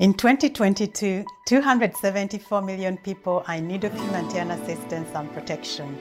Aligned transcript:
In 0.00 0.14
2022, 0.14 1.26
274 1.44 2.62
million 2.62 2.96
people 2.96 3.44
are 3.46 3.56
in 3.56 3.68
need 3.68 3.84
of 3.84 3.92
humanitarian 3.92 4.50
assistance 4.50 5.10
and 5.14 5.30
protection. 5.34 5.98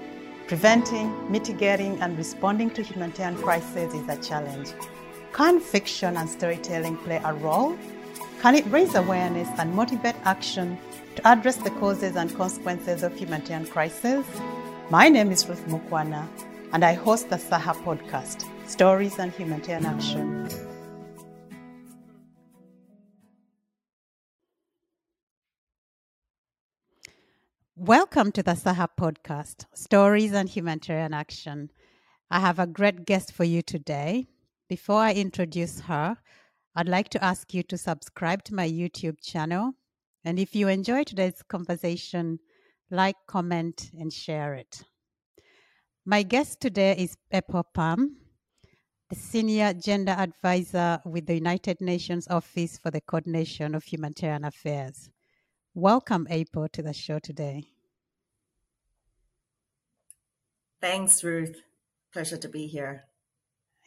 Preventing, 0.47 1.29
mitigating, 1.29 1.99
and 1.99 2.17
responding 2.17 2.69
to 2.69 2.81
humanitarian 2.81 3.35
crises 3.35 3.93
is 3.93 4.07
a 4.07 4.15
challenge. 4.15 4.69
Can 5.33 5.59
fiction 5.59 6.15
and 6.15 6.29
storytelling 6.29 6.95
play 6.99 7.19
a 7.25 7.33
role? 7.33 7.77
Can 8.41 8.55
it 8.55 8.65
raise 8.67 8.95
awareness 8.95 9.49
and 9.57 9.75
motivate 9.75 10.15
action 10.23 10.77
to 11.17 11.27
address 11.27 11.57
the 11.57 11.71
causes 11.71 12.15
and 12.15 12.33
consequences 12.37 13.03
of 13.03 13.13
humanitarian 13.19 13.67
crises? 13.67 14.25
My 14.89 15.09
name 15.09 15.29
is 15.29 15.49
Ruth 15.49 15.67
Mukwana, 15.67 16.25
and 16.71 16.85
I 16.85 16.93
host 16.93 17.29
the 17.29 17.37
SAHA 17.37 17.73
podcast, 17.83 18.45
Stories 18.65 19.19
and 19.19 19.33
Humanitarian 19.33 19.85
Action. 19.85 20.68
Welcome 27.89 28.31
to 28.33 28.43
the 28.43 28.51
Saha 28.51 28.87
podcast, 29.01 29.65
Stories 29.73 30.31
and 30.31 30.47
Humanitarian 30.47 31.11
Action. 31.11 31.71
I 32.29 32.39
have 32.39 32.59
a 32.59 32.67
great 32.67 33.03
guest 33.03 33.31
for 33.31 33.43
you 33.43 33.63
today. 33.63 34.27
Before 34.69 34.99
I 34.99 35.13
introduce 35.13 35.79
her, 35.79 36.15
I'd 36.75 36.87
like 36.87 37.09
to 37.09 37.23
ask 37.23 37.51
you 37.51 37.63
to 37.63 37.79
subscribe 37.79 38.43
to 38.43 38.53
my 38.53 38.69
YouTube 38.69 39.19
channel. 39.23 39.71
And 40.23 40.37
if 40.37 40.55
you 40.55 40.67
enjoy 40.67 41.03
today's 41.03 41.41
conversation, 41.41 42.37
like, 42.91 43.15
comment, 43.25 43.89
and 43.99 44.13
share 44.13 44.53
it. 44.53 44.83
My 46.05 46.21
guest 46.21 46.61
today 46.61 46.95
is 46.95 47.17
April 47.31 47.65
Pham, 47.75 48.09
the 49.09 49.15
Senior 49.15 49.73
Gender 49.73 50.11
Advisor 50.11 51.01
with 51.05 51.25
the 51.25 51.33
United 51.33 51.81
Nations 51.81 52.27
Office 52.27 52.77
for 52.77 52.91
the 52.91 53.01
Coordination 53.01 53.73
of 53.73 53.83
Humanitarian 53.83 54.45
Affairs. 54.45 55.09
Welcome, 55.73 56.27
April, 56.29 56.67
to 56.69 56.83
the 56.83 56.93
show 56.93 57.17
today. 57.17 57.63
Thanks, 60.81 61.23
Ruth. 61.23 61.61
Pleasure 62.13 62.37
to 62.37 62.47
be 62.47 62.67
here. 62.67 63.05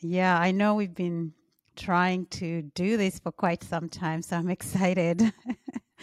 Yeah, 0.00 0.38
I 0.38 0.50
know 0.50 0.74
we've 0.74 0.94
been 0.94 1.32
trying 1.76 2.26
to 2.26 2.62
do 2.74 2.96
this 2.96 3.18
for 3.18 3.32
quite 3.32 3.62
some 3.62 3.88
time, 3.88 4.22
so 4.22 4.36
I'm 4.36 4.50
excited 4.58 5.32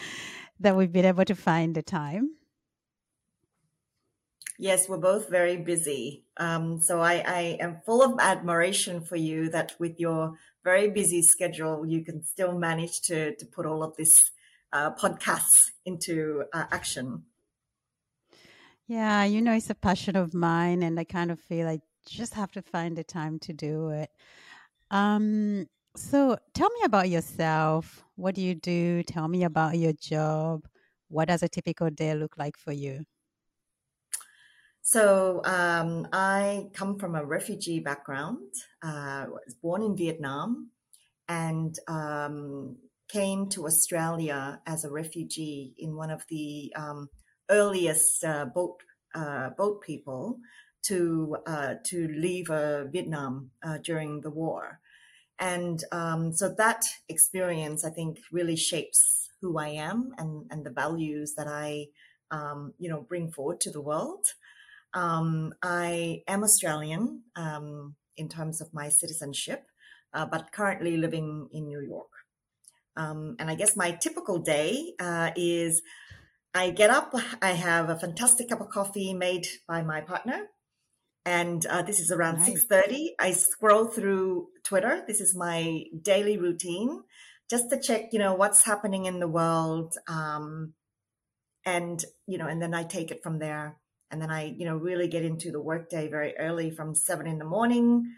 that 0.59 0.75
we've 0.75 0.91
been 0.91 1.05
able 1.05 1.25
to 1.25 1.35
find 1.35 1.75
the 1.75 1.83
time. 1.83 2.35
Yes, 4.61 4.89
we're 4.89 4.97
both 4.97 5.29
very 5.29 5.55
busy. 5.55 6.25
Um, 6.35 6.81
so 6.81 6.99
I, 6.99 7.23
I 7.25 7.57
am 7.61 7.79
full 7.85 8.03
of 8.03 8.19
admiration 8.19 9.01
for 9.05 9.15
you 9.15 9.49
that 9.51 9.73
with 9.79 9.97
your 9.97 10.33
very 10.65 10.89
busy 10.89 11.21
schedule, 11.21 11.85
you 11.85 12.03
can 12.03 12.25
still 12.25 12.57
manage 12.57 12.99
to, 13.03 13.35
to 13.37 13.45
put 13.45 13.65
all 13.65 13.83
of 13.83 13.95
this 13.95 14.31
uh, 14.73 14.91
podcasts 14.95 15.71
into 15.85 16.43
uh, 16.53 16.65
action. 16.71 17.23
Yeah, 18.89 19.23
you 19.23 19.43
know, 19.43 19.53
it's 19.53 19.69
a 19.69 19.75
passion 19.75 20.15
of 20.15 20.33
mine, 20.33 20.81
and 20.81 20.99
I 20.99 21.03
kind 21.03 21.29
of 21.29 21.39
feel 21.39 21.67
I 21.67 21.79
just 22.07 22.33
have 22.33 22.51
to 22.53 22.63
find 22.63 22.97
the 22.97 23.03
time 23.03 23.37
to 23.41 23.53
do 23.53 23.89
it. 23.89 24.09
Um, 24.89 25.67
so 25.95 26.39
tell 26.55 26.69
me 26.71 26.81
about 26.85 27.07
yourself. 27.07 28.03
What 28.15 28.33
do 28.33 28.41
you 28.41 28.55
do? 28.55 29.03
Tell 29.03 29.27
me 29.27 29.43
about 29.43 29.77
your 29.77 29.93
job. 29.93 30.67
What 31.07 31.27
does 31.27 31.43
a 31.43 31.47
typical 31.47 31.91
day 31.91 32.15
look 32.15 32.35
like 32.39 32.57
for 32.57 32.71
you? 32.71 33.05
So 34.81 35.43
um, 35.45 36.07
I 36.11 36.69
come 36.73 36.97
from 36.97 37.13
a 37.13 37.23
refugee 37.23 37.81
background. 37.81 38.51
Uh, 38.81 39.25
was 39.29 39.55
born 39.61 39.83
in 39.83 39.95
Vietnam, 39.95 40.71
and 41.27 41.77
um, 41.87 42.77
came 43.07 43.49
to 43.49 43.67
Australia 43.67 44.61
as 44.65 44.83
a 44.83 44.89
refugee 44.89 45.75
in 45.77 45.95
one 45.95 46.09
of 46.09 46.23
the 46.27 46.73
um, 46.75 47.07
earliest 47.49 48.23
uh, 48.23 48.45
boat 48.45 48.81
uh, 49.15 49.49
boat 49.57 49.81
people 49.81 50.39
to 50.83 51.37
uh, 51.45 51.75
to 51.85 52.07
leave 52.07 52.49
uh, 52.49 52.85
Vietnam 52.85 53.51
uh, 53.63 53.77
during 53.77 54.21
the 54.21 54.29
war, 54.29 54.79
and 55.39 55.83
um, 55.91 56.33
so 56.33 56.53
that 56.57 56.83
experience 57.07 57.83
I 57.83 57.89
think 57.89 58.19
really 58.31 58.55
shapes 58.55 59.29
who 59.41 59.57
I 59.57 59.69
am 59.69 60.13
and 60.17 60.45
and 60.51 60.65
the 60.65 60.71
values 60.71 61.33
that 61.35 61.47
I 61.47 61.87
um, 62.31 62.73
you 62.77 62.89
know 62.89 63.01
bring 63.01 63.31
forward 63.31 63.59
to 63.61 63.71
the 63.71 63.81
world. 63.81 64.25
Um, 64.93 65.53
I 65.61 66.23
am 66.27 66.43
Australian 66.43 67.23
um, 67.35 67.95
in 68.17 68.27
terms 68.27 68.59
of 68.61 68.73
my 68.73 68.89
citizenship, 68.89 69.65
but 70.13 70.51
currently 70.51 70.97
living 70.97 71.47
in 71.51 71.67
New 71.67 71.81
York. 71.81 72.09
Um, 72.99 73.35
and 73.39 73.49
I 73.49 73.55
guess 73.55 73.77
my 73.77 73.91
typical 73.91 74.39
day 74.39 74.93
uh, 74.99 75.31
is 75.35 75.81
I 76.53 76.71
get 76.71 76.89
up, 76.89 77.13
I 77.41 77.51
have 77.51 77.89
a 77.89 77.97
fantastic 77.97 78.49
cup 78.49 78.61
of 78.61 78.69
coffee 78.69 79.13
made 79.13 79.47
by 79.67 79.83
my 79.83 80.01
partner. 80.01 80.47
And 81.25 81.65
uh, 81.65 81.83
this 81.83 81.99
is 81.99 82.11
around 82.11 82.39
nice. 82.39 82.65
6.30. 82.65 83.09
I 83.19 83.31
scroll 83.31 83.85
through 83.85 84.47
Twitter. 84.63 85.03
This 85.07 85.21
is 85.21 85.35
my 85.35 85.83
daily 86.01 86.37
routine 86.37 87.03
just 87.49 87.69
to 87.69 87.79
check, 87.79 88.09
you 88.11 88.19
know, 88.19 88.33
what's 88.33 88.65
happening 88.65 89.05
in 89.05 89.19
the 89.19 89.27
world. 89.27 89.93
Um, 90.07 90.73
and, 91.65 92.03
you 92.25 92.37
know, 92.37 92.47
and 92.47 92.61
then 92.61 92.73
I 92.73 92.83
take 92.83 93.11
it 93.11 93.21
from 93.21 93.39
there. 93.39 93.77
And 94.11 94.21
then 94.21 94.31
I, 94.31 94.55
you 94.57 94.65
know, 94.65 94.75
really 94.75 95.07
get 95.07 95.23
into 95.23 95.51
the 95.51 95.61
workday 95.61 96.07
very 96.07 96.35
early 96.37 96.71
from 96.71 96.95
seven 96.95 97.27
in 97.27 97.37
the 97.37 97.45
morning 97.45 98.11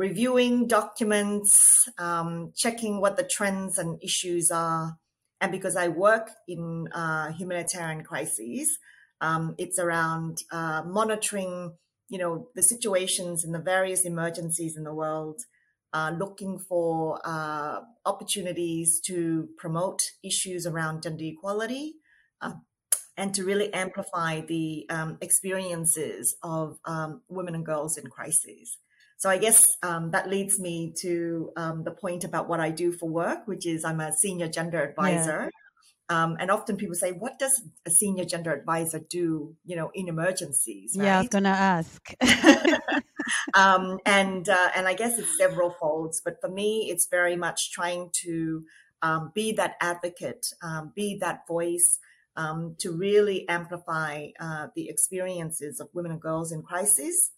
reviewing 0.00 0.66
documents, 0.66 1.86
um, 1.98 2.52
checking 2.56 3.02
what 3.02 3.18
the 3.18 3.22
trends 3.22 3.76
and 3.76 4.02
issues 4.02 4.50
are. 4.50 4.96
And 5.40 5.50
because 5.50 5.76
I 5.76 5.88
work 5.88 6.30
in 6.46 6.88
uh, 6.92 7.32
humanitarian 7.32 8.04
crises, 8.04 8.78
um, 9.20 9.54
it's 9.58 9.78
around 9.78 10.38
uh, 10.50 10.82
monitoring, 10.86 11.74
you 12.08 12.18
know, 12.18 12.48
the 12.54 12.62
situations 12.62 13.44
in 13.44 13.52
the 13.52 13.58
various 13.58 14.04
emergencies 14.04 14.76
in 14.76 14.84
the 14.84 14.94
world, 14.94 15.40
uh, 15.92 16.12
looking 16.16 16.58
for 16.58 17.20
uh, 17.24 17.80
opportunities 18.04 19.00
to 19.06 19.48
promote 19.58 20.02
issues 20.22 20.66
around 20.66 21.02
gender 21.02 21.24
equality, 21.24 21.94
uh, 22.40 22.52
and 23.16 23.34
to 23.34 23.44
really 23.44 23.72
amplify 23.74 24.40
the 24.40 24.86
um, 24.88 25.18
experiences 25.20 26.36
of 26.42 26.78
um, 26.84 27.22
women 27.28 27.54
and 27.54 27.66
girls 27.66 27.98
in 27.98 28.08
crises. 28.08 28.78
So 29.20 29.28
I 29.28 29.36
guess 29.36 29.76
um, 29.82 30.12
that 30.12 30.30
leads 30.30 30.58
me 30.58 30.94
to 31.02 31.52
um, 31.54 31.84
the 31.84 31.90
point 31.90 32.24
about 32.24 32.48
what 32.48 32.58
I 32.58 32.70
do 32.70 32.90
for 32.90 33.06
work, 33.06 33.46
which 33.46 33.66
is 33.66 33.84
I'm 33.84 34.00
a 34.00 34.14
senior 34.14 34.48
gender 34.48 34.82
advisor. 34.82 35.50
Yeah. 36.08 36.22
Um, 36.22 36.38
and 36.40 36.50
often 36.50 36.78
people 36.78 36.94
say, 36.94 37.12
"What 37.12 37.38
does 37.38 37.52
a 37.86 37.90
senior 37.90 38.24
gender 38.24 38.50
advisor 38.50 38.98
do?" 38.98 39.56
You 39.66 39.76
know, 39.76 39.90
in 39.92 40.08
emergencies. 40.08 40.96
Right? 40.96 41.04
Yeah, 41.04 41.18
I 41.18 41.20
was 41.20 41.28
going 41.28 41.44
to 41.44 41.50
ask. 41.50 42.14
um, 43.54 43.98
and 44.06 44.48
uh, 44.48 44.70
and 44.74 44.88
I 44.88 44.94
guess 44.94 45.18
it's 45.18 45.36
several 45.36 45.76
folds, 45.78 46.22
but 46.24 46.40
for 46.40 46.48
me, 46.48 46.88
it's 46.90 47.06
very 47.06 47.36
much 47.36 47.72
trying 47.72 48.08
to 48.22 48.64
um, 49.02 49.32
be 49.34 49.52
that 49.52 49.74
advocate, 49.82 50.46
um, 50.62 50.92
be 50.96 51.18
that 51.20 51.46
voice, 51.46 51.98
um, 52.36 52.74
to 52.78 52.90
really 52.90 53.46
amplify 53.50 54.28
uh, 54.40 54.68
the 54.74 54.88
experiences 54.88 55.78
of 55.78 55.90
women 55.92 56.10
and 56.10 56.22
girls 56.22 56.52
in 56.52 56.62
crisis 56.62 57.32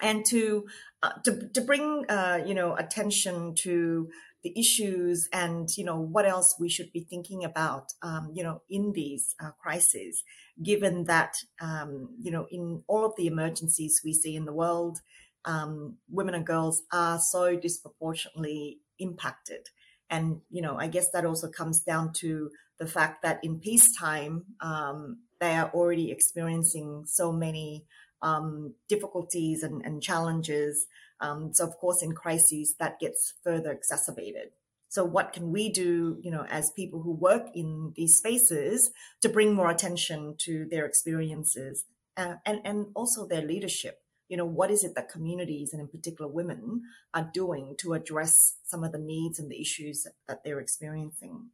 and 0.00 0.24
to 0.30 0.66
uh, 1.02 1.12
to 1.24 1.48
to 1.54 1.60
bring 1.60 2.04
uh, 2.08 2.40
you 2.44 2.54
know 2.54 2.76
attention 2.76 3.54
to 3.62 4.08
the 4.42 4.58
issues 4.58 5.28
and 5.32 5.68
you 5.76 5.84
know 5.84 5.98
what 6.00 6.26
else 6.26 6.56
we 6.58 6.68
should 6.68 6.90
be 6.92 7.06
thinking 7.08 7.44
about 7.44 7.88
um, 8.02 8.30
you 8.34 8.42
know 8.42 8.62
in 8.70 8.92
these 8.92 9.34
uh, 9.42 9.50
crises 9.62 10.22
given 10.62 11.04
that 11.04 11.34
um, 11.60 12.08
you 12.20 12.30
know 12.30 12.46
in 12.50 12.82
all 12.86 13.04
of 13.04 13.12
the 13.16 13.26
emergencies 13.26 14.00
we 14.04 14.12
see 14.12 14.34
in 14.34 14.44
the 14.44 14.52
world 14.52 14.98
um, 15.44 15.96
women 16.10 16.34
and 16.34 16.46
girls 16.46 16.82
are 16.92 17.18
so 17.18 17.56
disproportionately 17.56 18.78
impacted. 18.98 19.68
And 20.10 20.40
you 20.50 20.60
know 20.60 20.76
i 20.76 20.88
guess 20.88 21.10
that 21.12 21.24
also 21.24 21.48
comes 21.48 21.82
down 21.82 22.12
to 22.14 22.50
the 22.80 22.86
fact 22.86 23.22
that 23.22 23.38
in 23.44 23.60
peacetime 23.60 24.44
um, 24.60 25.18
they 25.40 25.54
are 25.54 25.70
already 25.70 26.10
experiencing 26.10 27.04
so 27.06 27.30
many 27.30 27.84
um, 28.22 28.74
difficulties 28.88 29.62
and, 29.62 29.84
and 29.84 30.02
challenges. 30.02 30.86
Um, 31.20 31.52
so, 31.52 31.66
of 31.66 31.76
course, 31.78 32.02
in 32.02 32.12
crises, 32.12 32.74
that 32.78 32.98
gets 32.98 33.34
further 33.44 33.72
exacerbated. 33.72 34.50
So, 34.88 35.04
what 35.04 35.32
can 35.32 35.52
we 35.52 35.70
do, 35.70 36.18
you 36.20 36.30
know, 36.30 36.44
as 36.48 36.72
people 36.72 37.02
who 37.02 37.12
work 37.12 37.46
in 37.54 37.92
these 37.94 38.16
spaces 38.16 38.90
to 39.20 39.28
bring 39.28 39.54
more 39.54 39.70
attention 39.70 40.34
to 40.38 40.66
their 40.68 40.84
experiences 40.84 41.84
uh, 42.16 42.34
and 42.44 42.60
and 42.64 42.86
also 42.94 43.26
their 43.26 43.42
leadership? 43.42 44.00
You 44.28 44.36
know, 44.36 44.44
what 44.44 44.70
is 44.70 44.84
it 44.84 44.94
that 44.94 45.08
communities 45.08 45.72
and 45.72 45.80
in 45.80 45.88
particular 45.88 46.30
women 46.30 46.82
are 47.14 47.30
doing 47.32 47.74
to 47.78 47.94
address 47.94 48.56
some 48.64 48.84
of 48.84 48.92
the 48.92 48.98
needs 48.98 49.38
and 49.38 49.50
the 49.50 49.60
issues 49.60 50.06
that 50.26 50.44
they're 50.44 50.60
experiencing? 50.60 51.50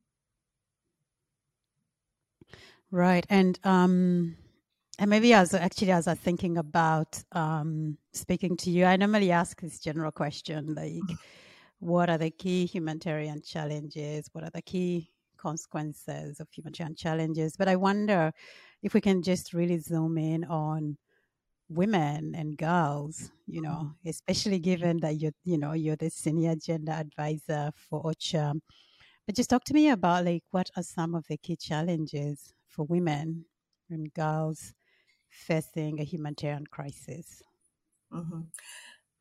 Right, 2.91 3.27
and 3.29 3.59
um, 3.65 4.37
and 4.99 5.11
maybe 5.11 5.33
as 5.33 5.55
actually 5.55 5.93
as 5.93 6.09
I'm 6.09 6.17
thinking 6.17 6.59
about 6.59 7.23
um, 7.33 7.99
speaking 8.13 8.57
to 8.59 8.71
you, 8.71 8.85
I 8.85 8.97
normally 8.97 9.31
ask 9.31 9.61
this 9.61 9.79
general 9.79 10.11
question 10.11 10.75
like, 10.75 11.19
what 11.81 12.09
are 12.09 12.19
the 12.19 12.31
key 12.31 12.67
humanitarian 12.67 13.43
challenges? 13.43 14.29
What 14.33 14.45
are 14.45 14.51
the 14.51 14.63
key 14.63 15.11
consequences 15.37 16.41
of 16.41 16.49
humanitarian 16.51 16.97
challenges. 16.97 17.57
But 17.57 17.69
I 17.69 17.77
wonder 17.77 18.33
if 18.83 18.95
we 18.95 19.01
can 19.01 19.23
just 19.23 19.53
really 19.53 19.79
zoom 19.79 20.19
in 20.19 20.45
on 20.45 20.97
women 21.69 22.35
and 22.35 22.57
girls, 22.57 23.31
you 23.47 23.61
know, 23.63 23.93
especially 24.05 24.59
given 24.59 24.99
that 25.01 25.21
you're, 25.21 25.33
you 25.45 25.59
know, 25.59 25.73
you're 25.73 25.97
the 25.97 26.11
senior 26.11 26.55
gender 26.57 26.93
advisor 26.93 27.71
for 27.75 28.03
OCHA. 28.03 28.61
But 29.27 29.37
just 29.37 29.51
talk 29.51 29.65
to 29.65 29.75
me 29.75 29.91
about 29.91 30.25
like 30.25 30.45
what 30.51 30.71
are 30.77 30.83
some 30.83 31.15
of 31.15 31.27
the 31.29 31.37
key 31.37 31.57
challenges 31.57 32.55
for 32.69 32.85
women 32.85 33.45
and 33.91 34.13
girls 34.15 34.75
facing 35.37 36.01
a 36.01 36.05
humanitarian 36.05 36.67
crisis? 36.67 37.43
Mm-hmm. 38.13 38.41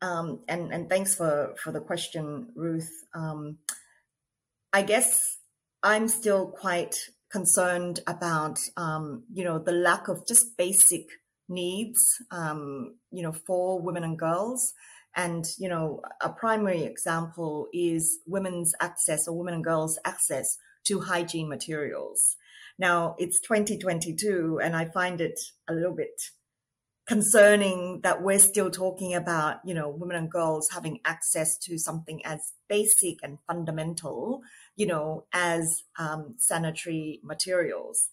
Um, 0.02 0.40
and 0.48 0.72
and 0.72 0.88
thanks 0.88 1.14
for 1.14 1.54
for 1.62 1.72
the 1.72 1.80
question, 1.80 2.48
Ruth. 2.54 2.90
Um, 3.14 3.58
I 4.72 4.82
guess 4.82 5.38
I'm 5.82 6.08
still 6.08 6.48
quite 6.48 6.96
concerned 7.30 8.00
about 8.06 8.58
um, 8.76 9.24
you 9.32 9.44
know 9.44 9.58
the 9.58 9.72
lack 9.72 10.08
of 10.08 10.26
just 10.26 10.56
basic 10.56 11.06
needs 11.48 12.22
um, 12.30 12.96
you 13.10 13.22
know 13.22 13.32
for 13.32 13.80
women 13.80 14.04
and 14.04 14.18
girls. 14.18 14.72
And 15.18 15.46
you 15.58 15.68
know 15.68 16.02
a 16.20 16.28
primary 16.28 16.84
example 16.84 17.68
is 17.72 18.18
women's 18.26 18.74
access 18.80 19.26
or 19.26 19.36
women 19.36 19.54
and 19.54 19.64
girls 19.64 19.98
access 20.04 20.58
to 20.86 21.00
hygiene 21.00 21.48
materials. 21.48 22.36
Now 22.78 23.16
it's 23.18 23.40
2022, 23.40 24.60
and 24.62 24.76
I 24.76 24.86
find 24.86 25.20
it 25.20 25.40
a 25.68 25.72
little 25.72 25.94
bit 25.94 26.20
concerning 27.06 28.00
that 28.02 28.22
we're 28.22 28.38
still 28.38 28.70
talking 28.70 29.14
about, 29.14 29.58
you 29.64 29.72
know, 29.72 29.88
women 29.88 30.16
and 30.16 30.30
girls 30.30 30.68
having 30.72 30.98
access 31.04 31.56
to 31.56 31.78
something 31.78 32.24
as 32.26 32.52
basic 32.68 33.18
and 33.22 33.38
fundamental, 33.46 34.42
you 34.74 34.86
know, 34.86 35.24
as 35.32 35.84
um, 35.98 36.34
sanitary 36.36 37.20
materials. 37.22 38.10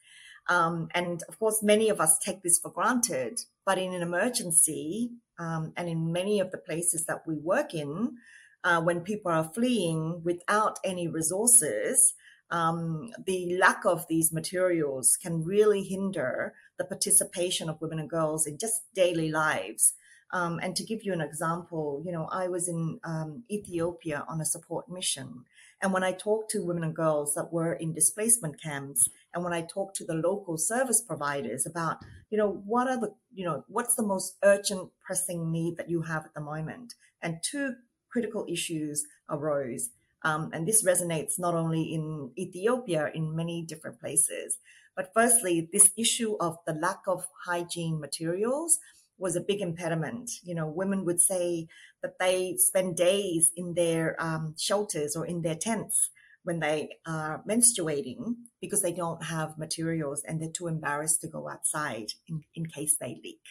Um, 0.48 0.90
and 0.94 1.24
of 1.28 1.40
course, 1.40 1.64
many 1.64 1.90
of 1.90 2.00
us 2.00 2.20
take 2.20 2.44
this 2.44 2.60
for 2.60 2.70
granted, 2.70 3.40
but 3.66 3.80
in 3.80 3.94
an 3.94 4.02
emergency, 4.02 5.12
um, 5.40 5.74
and 5.76 5.90
in 5.90 6.12
many 6.12 6.40
of 6.40 6.52
the 6.52 6.58
places 6.58 7.06
that 7.06 7.24
we 7.26 7.36
work 7.36 7.74
in, 7.74 8.18
uh, 8.64 8.82
when 8.82 9.02
people 9.02 9.32
are 9.32 9.50
fleeing 9.54 10.22
without 10.24 10.80
any 10.84 11.08
resources, 11.08 12.14
um, 12.54 13.10
the 13.26 13.58
lack 13.60 13.84
of 13.84 14.08
these 14.08 14.32
materials 14.32 15.18
can 15.22 15.44
really 15.44 15.82
hinder 15.84 16.54
the 16.78 16.86
participation 16.86 17.68
of 17.68 17.82
women 17.82 18.00
and 18.00 18.10
girls 18.10 18.46
in 18.46 18.60
just 18.60 18.84
daily 18.94 19.30
lives. 19.32 19.94
Um, 20.32 20.60
and 20.62 20.76
to 20.76 20.84
give 20.84 21.04
you 21.04 21.14
an 21.14 21.22
example, 21.22 22.04
you 22.06 22.12
know, 22.12 22.28
I 22.32 22.48
was 22.48 22.68
in 22.68 23.00
um, 23.04 23.44
Ethiopia 23.52 24.24
on 24.28 24.40
a 24.40 24.46
support 24.46 24.88
mission. 24.88 25.46
And 25.82 25.92
when 25.92 26.04
I 26.04 26.12
talked 26.12 26.52
to 26.52 26.66
women 26.66 26.84
and 26.84 26.96
girls 26.96 27.34
that 27.34 27.52
were 27.52 27.74
in 27.74 27.92
displacement 27.92 28.62
camps, 28.62 29.04
and 29.34 29.44
when 29.44 29.54
I 29.54 29.62
talked 29.62 29.96
to 29.98 30.06
the 30.06 30.14
local 30.14 30.58
service 30.58 31.02
providers 31.02 31.66
about, 31.66 31.98
you 32.30 32.38
know, 32.38 32.62
what 32.66 32.88
are 32.88 33.00
the, 33.00 33.14
you 33.34 33.46
know, 33.46 33.64
what's 33.68 33.96
the 33.96 34.06
most 34.06 34.38
urgent 34.44 34.92
pressing 35.06 35.52
need 35.52 35.78
that 35.78 35.90
you 35.90 36.04
have 36.04 36.26
at 36.26 36.34
the 36.36 36.42
moment? 36.42 36.94
And 37.22 37.38
two 37.44 37.76
critical 38.12 38.46
issues 38.48 39.06
arose. 39.28 39.90
Um, 40.24 40.50
and 40.54 40.68
this 40.68 40.84
resonates 40.84 41.38
not 41.38 41.54
only 41.54 41.84
in 41.94 42.32
Ethiopia, 42.38 43.12
in 43.14 43.36
many 43.36 43.62
different 43.62 44.00
places. 44.00 44.58
But 44.96 45.12
firstly, 45.14 45.70
this 45.72 45.92
issue 45.98 46.38
of 46.40 46.58
the 46.66 46.74
lack 46.74 47.02
of 47.08 47.28
hygiene 47.46 48.00
materials 48.00 48.80
was 49.18 49.36
a 49.36 49.42
big 49.42 49.62
impediment. 49.62 50.30
You 50.44 50.56
know, 50.56 50.68
women 50.68 51.06
would 51.06 51.22
say 51.22 51.68
that 52.02 52.20
they 52.20 52.56
spend 52.58 52.96
days 52.96 53.52
in 53.56 53.74
their 53.74 54.16
um, 54.22 54.56
shelters 54.58 55.16
or 55.16 55.26
in 55.26 55.42
their 55.42 55.56
tents 55.56 56.10
when 56.44 56.60
they 56.60 56.90
are 57.08 57.42
menstruating 57.48 58.36
because 58.62 58.82
they 58.82 58.92
don't 58.92 59.24
have 59.24 59.58
materials 59.58 60.24
and 60.28 60.42
they're 60.42 60.50
too 60.50 60.68
embarrassed 60.68 61.22
to 61.22 61.28
go 61.28 61.50
outside 61.50 62.08
in, 62.28 62.44
in 62.54 62.66
case 62.66 62.98
they 63.00 63.20
leak. 63.24 63.42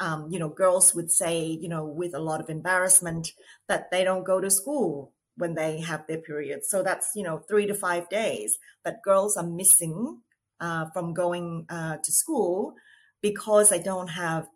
Um, 0.00 0.28
you 0.30 0.40
know, 0.40 0.48
girls 0.48 0.94
would 0.94 1.12
say, 1.12 1.46
you 1.46 1.68
know, 1.68 1.84
with 1.84 2.14
a 2.14 2.18
lot 2.18 2.40
of 2.40 2.50
embarrassment 2.50 3.30
that 3.68 3.92
they 3.92 4.02
don't 4.02 4.24
go 4.24 4.40
to 4.40 4.50
school 4.50 5.12
when 5.36 5.54
they 5.54 5.80
have 5.80 6.06
their 6.06 6.18
period. 6.18 6.60
So 6.64 6.82
that's, 6.82 7.10
you 7.14 7.22
know, 7.22 7.38
three 7.48 7.66
to 7.66 7.74
five 7.74 8.08
days 8.08 8.56
that 8.84 9.02
girls 9.02 9.36
are 9.36 9.46
missing 9.46 10.20
uh, 10.60 10.86
from 10.92 11.14
going 11.14 11.66
uh, 11.68 11.96
to 11.96 12.12
school 12.12 12.74
because 13.20 13.68
they 13.68 13.82
don't 13.82 14.08
have 14.08 14.46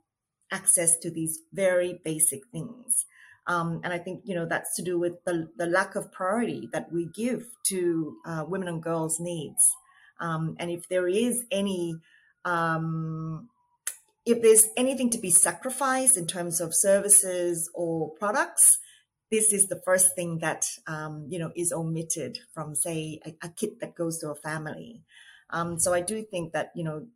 access 0.53 0.97
to 0.99 1.11
these 1.11 1.41
very 1.53 2.01
basic 2.05 2.41
things. 2.53 3.05
Um, 3.47 3.81
and 3.83 3.93
I 3.93 3.99
think, 3.99 4.23
you 4.25 4.35
know, 4.35 4.47
that's 4.47 4.75
to 4.77 4.83
do 4.83 4.99
with 4.99 5.25
the, 5.25 5.49
the 5.57 5.67
lack 5.67 5.97
of 5.97 6.13
priority 6.13 6.69
that 6.73 6.93
we 6.93 7.07
give 7.07 7.47
to 7.69 8.17
uh, 8.27 8.45
women 8.47 8.69
and 8.69 8.83
girls' 8.83 9.19
needs. 9.19 9.63
Um, 10.21 10.57
and 10.59 10.71
if 10.71 10.89
there 10.89 11.09
is 11.09 11.45
any, 11.51 11.97
um, 12.45 13.49
if 14.27 14.43
there's 14.43 14.69
anything 14.77 15.09
to 15.11 15.19
be 15.19 15.31
sacrificed 15.31 16.17
in 16.19 16.27
terms 16.27 16.61
of 16.61 16.75
services 16.75 17.71
or 17.75 18.11
products, 18.19 18.79
this 19.31 19.53
is 19.53 19.67
the 19.67 19.81
first 19.85 20.15
thing 20.15 20.39
that 20.39 20.65
um, 20.87 21.27
you 21.29 21.39
know 21.39 21.53
is 21.57 21.73
omitted 21.73 22.39
from 22.53 22.75
say 22.75 23.21
a, 23.27 23.47
a, 23.47 23.49
kit 23.49 23.81
that 23.81 23.95
goes 23.95 24.19
to 24.19 24.31
a 24.31 24.35
family. 24.35 25.03
Um, 25.51 25.79
so 25.79 25.95
i 25.95 26.01
do 26.01 26.23
think 26.23 26.53
that 26.53 26.71
you 26.75 26.85
know 26.85 27.07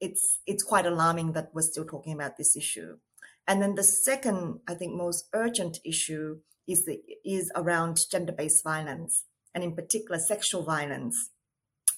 it's 0.00 0.40
it's 0.46 0.62
quite 0.62 0.86
alarming 0.86 1.32
that 1.32 1.50
we're 1.52 1.62
still 1.62 1.84
talking 1.84 2.12
about 2.12 2.36
this 2.36 2.56
issue. 2.56 2.98
And 3.46 3.60
then 3.60 3.74
the 3.74 3.84
second 3.84 4.60
i 4.68 4.74
think 4.74 4.94
most 4.94 5.28
urgent 5.32 5.78
issue 5.84 6.40
is 6.68 6.84
the 6.84 7.00
is 7.24 7.50
around 7.56 7.98
gender-based 8.10 8.62
violence 8.62 9.24
and 9.54 9.64
in 9.64 9.74
particular 9.74 10.18
sexual 10.18 10.62
violence. 10.64 11.30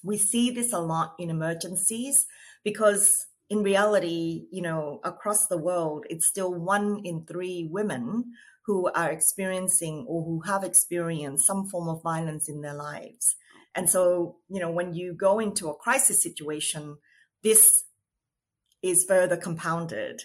We 0.03 0.19
see 0.19 0.51
this 0.51 0.73
a 0.73 0.81
lot 0.81 1.15
in 1.19 1.31
emergencies 1.31 2.27
because 2.63 3.11
in 3.51 3.63
reality 3.63 4.47
you 4.51 4.63
know 4.63 5.01
across 5.05 5.47
the 5.47 5.59
world 5.59 6.07
it's 6.09 6.27
still 6.27 6.53
one 6.55 7.01
in 7.05 7.25
three 7.27 7.69
women 7.71 8.33
who 8.67 8.91
are 8.95 9.11
experiencing 9.11 10.07
or 10.09 10.25
who 10.25 10.41
have 10.47 10.65
experienced 10.65 11.47
some 11.47 11.67
form 11.67 11.89
of 11.89 12.03
violence 12.03 12.49
in 12.49 12.63
their 12.63 12.75
lives. 12.75 13.37
And 13.75 13.91
so, 13.91 14.37
you 14.49 14.61
know, 14.61 14.71
when 14.71 14.95
you 14.95 15.15
go 15.15 15.39
into 15.39 15.69
a 15.69 15.75
crisis 15.75 16.23
situation, 16.23 16.97
this 17.43 17.85
is 18.83 19.05
further 19.05 19.37
compounded. 19.37 20.23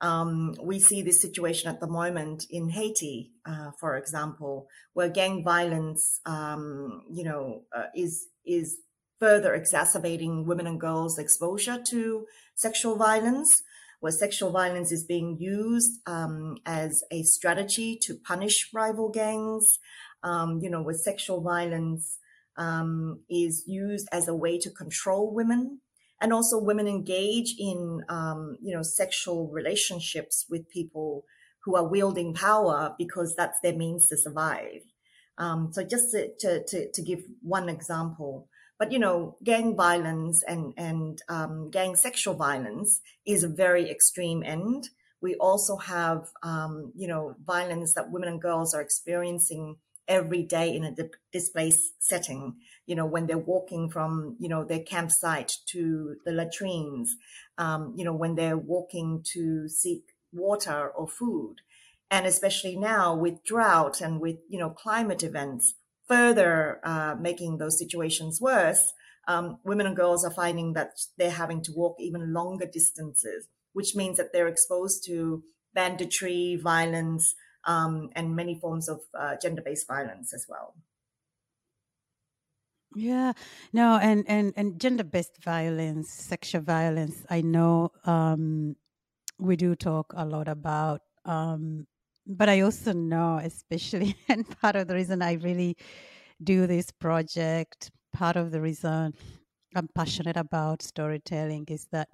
Um, 0.00 0.54
we 0.62 0.78
see 0.78 1.02
this 1.02 1.20
situation 1.20 1.68
at 1.68 1.80
the 1.80 1.86
moment 1.86 2.46
in 2.48 2.70
Haiti, 2.70 3.32
uh, 3.44 3.70
for 3.78 3.96
example, 3.96 4.68
where 4.94 5.08
gang 5.08 5.44
violence, 5.44 6.20
um, 6.24 7.02
you 7.10 7.24
know, 7.24 7.64
uh, 7.76 7.86
is 7.94 8.28
is 8.46 8.78
further 9.18 9.52
exacerbating 9.54 10.46
women 10.46 10.66
and 10.66 10.80
girls' 10.80 11.18
exposure 11.18 11.78
to 11.90 12.26
sexual 12.54 12.96
violence 12.96 13.62
where 14.00 14.12
sexual 14.12 14.50
violence 14.50 14.90
is 14.90 15.04
being 15.04 15.36
used 15.38 16.00
um, 16.06 16.56
as 16.66 17.02
a 17.12 17.22
strategy 17.22 17.98
to 18.02 18.14
punish 18.14 18.70
rival 18.74 19.10
gangs, 19.10 19.78
um, 20.22 20.58
you 20.62 20.70
know, 20.70 20.82
where 20.82 20.94
sexual 20.94 21.40
violence 21.42 22.18
um, 22.56 23.20
is 23.30 23.64
used 23.66 24.08
as 24.10 24.26
a 24.26 24.34
way 24.34 24.58
to 24.58 24.70
control 24.70 25.32
women. 25.32 25.80
And 26.22 26.34
also 26.34 26.58
women 26.58 26.86
engage 26.86 27.54
in, 27.58 28.02
um, 28.10 28.58
you 28.60 28.74
know, 28.74 28.82
sexual 28.82 29.48
relationships 29.50 30.44
with 30.50 30.68
people 30.68 31.24
who 31.64 31.76
are 31.76 31.88
wielding 31.88 32.34
power 32.34 32.94
because 32.98 33.34
that's 33.36 33.58
their 33.62 33.74
means 33.74 34.06
to 34.08 34.18
survive. 34.18 34.82
Um, 35.38 35.70
so 35.72 35.82
just 35.82 36.10
to, 36.12 36.28
to, 36.40 36.64
to, 36.64 36.92
to 36.92 37.02
give 37.02 37.20
one 37.40 37.70
example, 37.70 38.49
but 38.80 38.92
you 38.92 38.98
know, 38.98 39.36
gang 39.44 39.76
violence 39.76 40.42
and 40.42 40.72
and 40.78 41.20
um, 41.28 41.70
gang 41.70 41.94
sexual 41.94 42.32
violence 42.32 43.02
is 43.26 43.44
a 43.44 43.48
very 43.48 43.90
extreme 43.90 44.42
end. 44.42 44.88
We 45.20 45.34
also 45.34 45.76
have 45.76 46.30
um, 46.42 46.90
you 46.96 47.06
know 47.06 47.36
violence 47.44 47.92
that 47.92 48.10
women 48.10 48.30
and 48.30 48.40
girls 48.40 48.72
are 48.72 48.80
experiencing 48.80 49.76
every 50.08 50.42
day 50.42 50.74
in 50.74 50.84
a 50.84 50.96
displaced 51.30 52.02
setting. 52.02 52.56
You 52.86 52.96
know, 52.96 53.04
when 53.04 53.26
they're 53.26 53.36
walking 53.54 53.90
from 53.90 54.36
you 54.40 54.48
know 54.48 54.64
their 54.64 54.82
campsite 54.82 55.52
to 55.66 56.16
the 56.24 56.32
latrines. 56.32 57.14
Um, 57.58 57.92
you 57.98 58.04
know, 58.06 58.14
when 58.14 58.34
they're 58.34 58.56
walking 58.56 59.22
to 59.34 59.68
seek 59.68 60.04
water 60.32 60.88
or 60.88 61.06
food, 61.06 61.56
and 62.10 62.24
especially 62.24 62.76
now 62.76 63.14
with 63.14 63.44
drought 63.44 64.00
and 64.00 64.20
with 64.22 64.38
you 64.48 64.58
know 64.58 64.70
climate 64.70 65.22
events 65.22 65.74
further 66.10 66.80
uh, 66.82 67.14
making 67.20 67.58
those 67.58 67.78
situations 67.78 68.40
worse, 68.40 68.92
um, 69.28 69.58
women 69.64 69.86
and 69.86 69.96
girls 69.96 70.24
are 70.24 70.34
finding 70.34 70.72
that 70.72 70.90
they're 71.16 71.30
having 71.30 71.62
to 71.62 71.72
walk 71.72 71.96
even 72.00 72.32
longer 72.32 72.66
distances, 72.66 73.46
which 73.72 73.94
means 73.94 74.16
that 74.16 74.32
they're 74.32 74.48
exposed 74.48 75.04
to 75.06 75.44
banditry, 75.72 76.58
violence, 76.60 77.34
um, 77.64 78.10
and 78.16 78.34
many 78.34 78.58
forms 78.58 78.88
of 78.88 79.00
uh, 79.18 79.36
gender-based 79.40 79.86
violence 79.86 80.34
as 80.34 80.46
well. 80.48 80.74
Yeah, 82.96 83.34
no, 83.72 84.00
and 84.02 84.24
and 84.26 84.52
and 84.56 84.80
gender-based 84.80 85.44
violence, 85.44 86.10
sexual 86.12 86.62
violence. 86.62 87.24
I 87.30 87.40
know 87.40 87.92
um, 88.04 88.74
we 89.38 89.54
do 89.54 89.76
talk 89.76 90.12
a 90.16 90.24
lot 90.24 90.48
about 90.48 91.02
um, 91.24 91.86
but 92.26 92.48
I 92.48 92.60
also 92.60 92.92
know, 92.92 93.38
especially, 93.42 94.16
and 94.28 94.48
part 94.60 94.76
of 94.76 94.88
the 94.88 94.94
reason 94.94 95.22
I 95.22 95.34
really 95.34 95.76
do 96.42 96.66
this 96.66 96.90
project, 96.90 97.90
part 98.12 98.36
of 98.36 98.50
the 98.50 98.60
reason 98.60 99.14
I'm 99.74 99.88
passionate 99.94 100.36
about 100.36 100.82
storytelling 100.82 101.66
is 101.68 101.86
that 101.92 102.08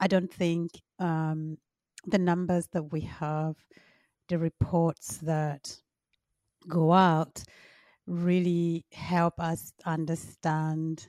I 0.00 0.06
don't 0.06 0.32
think 0.32 0.70
um, 0.98 1.58
the 2.06 2.18
numbers 2.18 2.68
that 2.72 2.92
we 2.92 3.02
have, 3.02 3.56
the 4.28 4.38
reports 4.38 5.18
that 5.18 5.80
go 6.68 6.92
out, 6.92 7.42
really 8.06 8.84
help 8.92 9.40
us 9.40 9.72
understand 9.86 11.08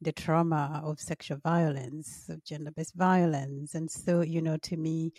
the 0.00 0.12
trauma 0.12 0.80
of 0.84 1.00
sexual 1.00 1.38
violence, 1.38 2.28
of 2.28 2.44
gender 2.44 2.72
based 2.72 2.94
violence. 2.94 3.74
And 3.74 3.90
so, 3.90 4.20
you 4.22 4.42
know, 4.42 4.56
to 4.58 4.76
me, 4.76 5.12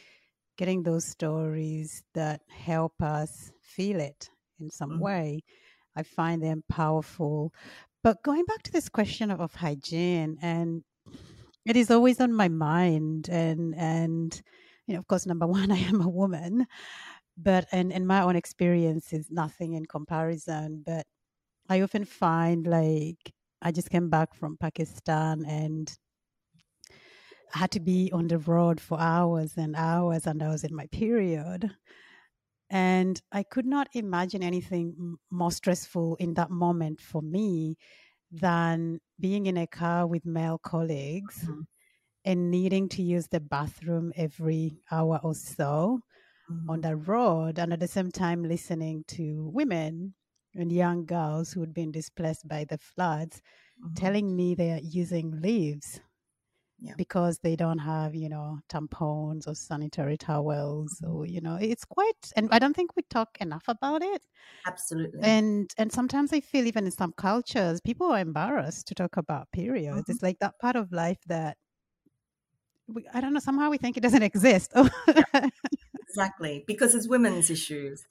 getting 0.58 0.84
those 0.84 1.06
stories 1.06 2.04
that 2.14 2.42
help 2.50 3.02
us 3.02 3.52
feel 3.62 4.00
it 4.00 4.30
in 4.60 4.70
some 4.70 4.92
mm-hmm. 4.92 5.00
way, 5.00 5.44
I 5.96 6.04
find 6.04 6.44
them 6.44 6.64
powerful. 6.70 7.54
But 8.04 8.24
going 8.24 8.46
back 8.46 8.64
to 8.64 8.72
this 8.72 8.90
question 8.90 9.32
of, 9.32 9.40
of 9.40 9.56
hygiene, 9.56 10.38
and 10.42 10.84
it 11.66 11.76
is 11.76 11.90
always 11.92 12.20
on 12.20 12.34
my 12.34 12.50
mind, 12.50 13.30
and 13.30 13.74
and 13.76 14.42
you 14.88 14.94
know, 14.94 15.00
of 15.00 15.08
course, 15.08 15.26
number 15.26 15.48
one, 15.60 15.72
I 15.72 15.78
am 15.78 16.02
a 16.02 16.10
woman, 16.10 16.66
but 17.38 17.66
and 17.72 17.94
and 17.94 18.08
my 18.08 18.22
own 18.22 18.36
experience 18.36 19.14
is 19.14 19.32
nothing 19.32 19.74
in 19.74 19.86
comparison. 19.86 20.84
But 20.86 21.06
I 21.70 21.82
often 21.82 22.06
find 22.06 22.68
like 22.68 23.34
I 23.62 23.72
just 23.72 23.90
came 23.90 24.10
back 24.10 24.36
from 24.36 24.58
Pakistan 24.58 25.46
and 25.48 25.92
had 27.54 27.72
to 27.72 27.80
be 27.80 28.12
on 28.12 28.28
the 28.28 28.40
road 28.40 28.82
for 28.82 29.00
hours 29.00 29.54
and 29.58 29.76
hours, 29.76 30.26
and 30.26 30.42
I 30.42 30.50
was 30.50 30.64
in 30.64 30.76
my 30.76 30.88
period. 30.88 31.72
And 32.70 33.22
I 33.32 33.44
could 33.44 33.68
not 33.68 33.88
imagine 33.94 34.42
anything 34.42 35.18
more 35.30 35.52
stressful 35.52 36.16
in 36.16 36.34
that 36.34 36.50
moment 36.50 37.00
for 37.00 37.22
me 37.22 37.78
than 38.32 39.00
being 39.20 39.46
in 39.46 39.58
a 39.58 39.68
car 39.68 40.08
with 40.08 40.26
male 40.26 40.58
colleagues 40.58 41.44
mm-hmm. 41.44 41.62
and 42.26 42.50
needing 42.50 42.90
to 42.90 43.04
use 43.04 43.28
the 43.28 43.40
bathroom 43.40 44.12
every 44.16 44.80
hour 44.92 45.20
or 45.24 45.36
so 45.36 46.00
mm-hmm. 46.52 46.70
on 46.70 46.82
the 46.82 46.96
road, 46.96 47.60
and 47.60 47.72
at 47.72 47.80
the 47.80 47.88
same 47.88 48.12
time 48.12 48.44
listening 48.44 49.04
to 49.10 49.52
women 49.54 50.16
and 50.56 50.72
young 50.72 51.06
girls 51.06 51.52
who 51.52 51.60
had 51.60 51.74
been 51.74 51.92
displaced 51.92 52.48
by 52.48 52.66
the 52.66 52.78
floods 52.80 53.42
mm-hmm. 53.80 53.94
telling 53.94 54.36
me 54.36 54.56
they 54.56 54.72
are 54.72 54.82
using 54.82 55.40
leaves 55.42 56.00
yeah. 56.84 56.94
because 56.98 57.40
they 57.40 57.56
don't 57.56 57.80
have, 57.80 58.14
you 58.14 58.28
know, 58.28 58.60
tampons 58.70 59.48
or 59.48 59.56
sanitary 59.56 60.18
towels 60.18 61.00
mm-hmm. 61.02 61.16
or, 61.16 61.26
you 61.26 61.40
know, 61.40 61.58
it's 61.60 61.86
quite, 61.86 62.32
and 62.36 62.50
I 62.52 62.60
don't 62.60 62.76
think 62.76 62.96
we 62.96 63.04
talk 63.10 63.38
enough 63.40 63.64
about 63.68 64.04
it. 64.04 64.22
Absolutely. 64.68 65.22
And, 65.24 65.72
and 65.78 65.92
sometimes 65.92 66.34
I 66.34 66.42
feel 66.42 66.68
even 66.68 66.86
in 66.86 66.92
some 66.92 67.14
cultures, 67.14 67.80
people 67.80 68.08
are 68.12 68.20
embarrassed 68.20 68.88
to 68.88 68.96
talk 68.96 69.16
about 69.16 69.52
periods. 69.54 70.02
Mm-hmm. 70.02 70.12
It's 70.12 70.22
like 70.22 70.40
that 70.40 70.60
part 70.60 70.76
of 70.76 70.92
life 70.92 71.20
that 71.28 71.58
we, 72.88 73.06
I 73.14 73.22
don't 73.22 73.34
know, 73.34 73.40
somehow 73.40 73.70
we 73.70 73.78
think 73.78 73.96
it 73.96 74.04
doesn't 74.04 74.24
exist. 74.32 74.74
Exactly. 76.10 76.66
Because 76.68 76.94
it's 76.96 77.08
women's 77.08 77.50
issues 77.50 78.04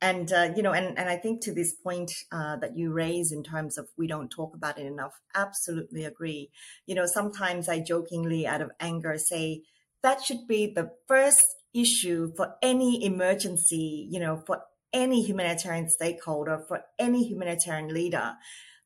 and 0.00 0.32
uh, 0.32 0.50
you 0.54 0.62
know 0.62 0.72
and, 0.72 0.98
and 0.98 1.08
i 1.08 1.16
think 1.16 1.40
to 1.40 1.52
this 1.52 1.72
point 1.72 2.12
uh, 2.32 2.56
that 2.56 2.76
you 2.76 2.92
raise 2.92 3.32
in 3.32 3.42
terms 3.42 3.76
of 3.78 3.88
we 3.96 4.06
don't 4.06 4.30
talk 4.30 4.54
about 4.54 4.78
it 4.78 4.86
enough 4.86 5.20
absolutely 5.34 6.04
agree. 6.04 6.50
You 6.86 6.94
know 6.94 7.06
sometimes 7.06 7.68
i 7.68 7.80
jokingly 7.80 8.46
out 8.46 8.62
of 8.62 8.70
anger 8.80 9.18
say 9.18 9.62
that 10.02 10.22
should 10.22 10.46
be 10.46 10.72
the 10.72 10.90
first 11.06 11.44
issue 11.74 12.32
for 12.36 12.54
any 12.62 13.04
emergency 13.04 14.08
you 14.10 14.20
know 14.20 14.42
for 14.46 14.62
any 14.92 15.22
humanitarian 15.22 15.88
stakeholder 15.88 16.64
for 16.66 16.82
any 16.98 17.28
humanitarian 17.28 17.92
leader. 17.92 18.34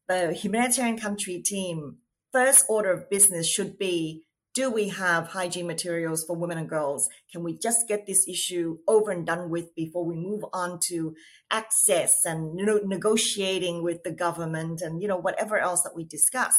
The 0.08 0.32
humanitarian 0.32 0.98
country 0.98 1.40
team 1.44 1.98
first 2.32 2.64
order 2.68 2.92
of 2.92 3.10
business 3.10 3.48
should 3.48 3.78
be 3.78 4.24
do 4.54 4.70
we 4.70 4.88
have 4.88 5.28
hygiene 5.28 5.66
materials 5.66 6.24
for 6.26 6.36
women 6.36 6.58
and 6.58 6.68
girls? 6.68 7.08
Can 7.30 7.42
we 7.42 7.56
just 7.56 7.88
get 7.88 8.06
this 8.06 8.28
issue 8.28 8.78
over 8.86 9.10
and 9.10 9.26
done 9.26 9.48
with 9.48 9.74
before 9.74 10.04
we 10.04 10.16
move 10.16 10.44
on 10.52 10.78
to 10.88 11.14
access 11.50 12.12
and 12.24 12.58
you 12.58 12.66
know, 12.66 12.80
negotiating 12.84 13.82
with 13.82 14.02
the 14.02 14.12
government 14.12 14.82
and 14.82 15.00
you 15.00 15.08
know 15.08 15.16
whatever 15.16 15.58
else 15.58 15.82
that 15.82 15.96
we 15.96 16.04
discuss? 16.04 16.54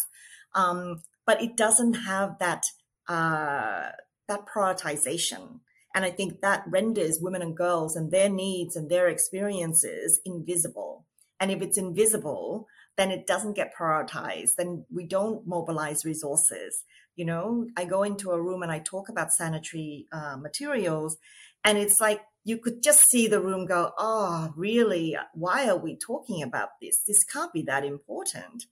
Um, 0.56 1.04
but 1.26 1.42
it 1.42 1.56
doesn't 1.56 1.94
have 1.94 2.40
that 2.40 2.66
uh, 3.08 3.90
that 4.28 4.46
prioritization, 4.48 5.60
and 5.94 6.04
I 6.04 6.10
think 6.10 6.42
that 6.42 6.64
renders 6.68 7.20
women 7.22 7.42
and 7.42 7.56
girls 7.56 7.96
and 7.96 8.12
their 8.12 8.30
needs 8.30 8.76
and 8.76 8.90
their 8.90 9.08
experiences 9.08 10.20
invisible. 10.26 11.06
And 11.40 11.52
if 11.52 11.62
it's 11.62 11.78
invisible, 11.78 12.68
then 12.98 13.12
it 13.12 13.28
doesn't 13.28 13.56
get 13.56 13.74
prioritized. 13.76 14.56
Then 14.58 14.86
we 14.94 15.06
don't 15.06 15.48
mobilize 15.48 16.06
resources. 16.06 16.84
You 17.16 17.26
know, 17.26 17.68
I 17.78 17.86
go 17.86 18.04
into 18.04 18.32
a 18.32 18.42
room 18.42 18.64
and 18.64 18.72
I 18.72 18.80
talk 18.80 19.10
about 19.10 19.32
sanitary 19.32 20.08
uh, 20.12 20.38
materials, 20.38 21.18
and 21.64 21.78
it's 21.78 22.02
like 22.02 22.22
you 22.44 22.58
could 22.58 22.84
just 22.84 23.10
see 23.10 23.28
the 23.28 23.42
room 23.42 23.66
go, 23.66 23.92
oh, 23.98 24.54
really? 24.56 25.16
Why 25.34 25.70
are 25.70 25.78
we 25.78 25.98
talking 25.98 26.44
about 26.44 26.70
this? 26.82 27.02
This 27.08 27.24
can't 27.24 27.54
be 27.54 27.64
that 27.64 27.86
important. 27.86 28.66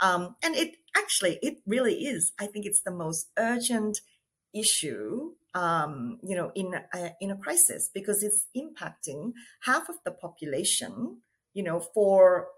Um, 0.00 0.36
and 0.42 0.54
it 0.54 0.76
actually, 0.96 1.38
it 1.40 1.58
really 1.66 2.04
is. 2.04 2.32
I 2.38 2.46
think 2.46 2.66
it's 2.66 2.82
the 2.82 2.90
most 2.90 3.30
urgent 3.38 4.00
issue, 4.54 5.32
um, 5.54 6.18
you 6.22 6.36
know, 6.36 6.52
in 6.54 6.74
a, 6.92 7.12
in 7.20 7.30
a 7.30 7.36
crisis 7.36 7.90
because 7.94 8.22
it's 8.22 8.46
impacting 8.56 9.32
half 9.62 9.88
of 9.88 9.96
the 10.04 10.10
population, 10.10 11.18
you 11.54 11.62
know, 11.62 11.80
for 11.80 12.48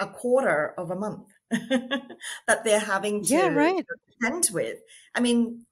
a 0.00 0.06
quarter 0.06 0.74
of 0.78 0.90
a 0.90 0.96
month 0.96 1.28
that 1.50 2.64
they're 2.64 2.78
having 2.78 3.24
to 3.24 3.34
yeah, 3.34 3.48
right. 3.48 3.84
contend 4.20 4.48
with. 4.52 4.78
I 5.14 5.20
mean, 5.20 5.66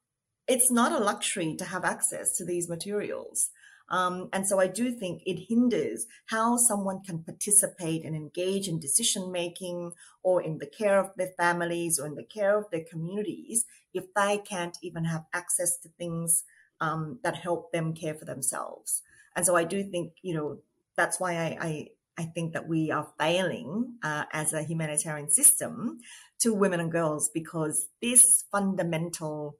it's 0.49 0.71
not 0.71 0.93
a 0.93 1.03
luxury 1.03 1.55
to 1.57 1.65
have 1.65 1.85
access 1.85 2.37
to 2.37 2.45
these 2.45 2.69
materials. 2.69 3.51
Um, 3.89 4.29
and 4.33 4.47
so 4.49 4.59
I 4.59 4.67
do 4.67 4.91
think 4.91 5.23
it 5.27 5.47
hinders 5.49 6.07
how 6.27 6.57
someone 6.57 7.03
can 7.03 7.23
participate 7.23 8.05
and 8.05 8.17
engage 8.17 8.67
in 8.67 8.81
decision 8.81 9.31
making 9.31 9.93
or 10.23 10.43
in 10.43 10.59
the 10.59 10.67
care 10.67 10.99
of 10.99 11.11
their 11.17 11.31
families 11.39 11.99
or 11.99 12.07
in 12.07 12.17
the 12.17 12.25
care 12.25 12.59
of 12.59 12.69
their 12.71 12.85
communities 12.91 13.65
if 13.95 14.13
they 14.15 14.39
can't 14.39 14.77
even 14.83 15.05
have 15.05 15.25
access 15.33 15.79
to 15.79 15.89
things 15.89 16.43
um, 16.81 17.21
that 17.23 17.37
help 17.37 17.73
them 17.73 17.95
care 17.95 18.15
for 18.15 18.25
themselves. 18.25 19.03
And 19.37 19.47
so 19.47 19.55
I 19.55 19.65
do 19.65 19.85
think, 19.85 20.15
you 20.23 20.35
know, 20.35 20.59
that's 20.97 21.21
why 21.21 21.35
I, 21.37 21.59
I, 21.61 21.89
I 22.19 22.25
think 22.25 22.55
that 22.55 22.69
we 22.69 22.91
are 22.91 23.09
failing 23.19 23.97
uh, 24.03 24.25
as 24.33 24.53
a 24.53 24.63
humanitarian 24.63 25.31
system 25.31 25.99
to 26.41 26.55
women 26.55 26.81
and 26.81 26.91
girls 26.91 27.31
because 27.33 27.89
this 28.01 28.45
fundamental 28.51 29.57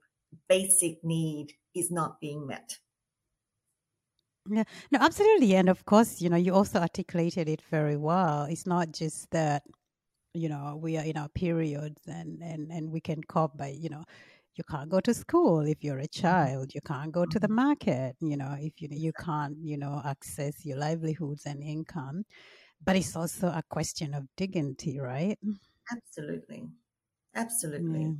basic 0.49 1.03
need 1.03 1.53
is 1.75 1.91
not 1.91 2.19
being 2.19 2.47
met. 2.47 2.77
Yeah, 4.49 4.63
no, 4.91 4.99
absolutely. 4.99 5.55
And 5.55 5.69
of 5.69 5.85
course, 5.85 6.21
you 6.21 6.29
know, 6.29 6.37
you 6.37 6.53
also 6.53 6.79
articulated 6.79 7.49
it 7.49 7.61
very 7.69 7.97
well. 7.97 8.45
It's 8.45 8.65
not 8.65 8.91
just 8.91 9.29
that, 9.31 9.63
you 10.33 10.47
know, 10.47 10.79
we 10.81 10.97
are 10.97 11.03
in 11.03 11.17
our 11.17 11.29
periods 11.29 12.01
and, 12.07 12.41
and, 12.41 12.71
and 12.71 12.91
we 12.91 13.01
can 13.01 13.23
cope 13.23 13.57
by, 13.57 13.69
you 13.69 13.89
know, 13.89 14.05
you 14.57 14.63
can't 14.69 14.89
go 14.89 14.99
to 14.99 15.13
school 15.13 15.61
if 15.61 15.83
you're 15.83 15.99
a 15.99 16.07
mm-hmm. 16.07 16.21
child 16.21 16.73
you 16.73 16.81
can't 16.81 17.11
go 17.11 17.25
to 17.25 17.39
the 17.39 17.47
mm-hmm. 17.47 17.67
market 17.67 18.15
you 18.19 18.37
know 18.37 18.55
if 18.59 18.73
you 18.81 18.87
you 18.91 19.11
can't 19.13 19.57
you 19.61 19.77
know 19.77 20.01
access 20.05 20.65
your 20.65 20.77
livelihoods 20.77 21.45
and 21.45 21.63
income 21.63 22.25
but 22.83 22.95
it's 22.95 23.15
also 23.15 23.47
a 23.47 23.63
question 23.69 24.13
of 24.13 24.23
dignity 24.35 24.99
right 24.99 25.37
absolutely 25.91 26.67
absolutely 27.35 28.01
yeah. 28.01 28.11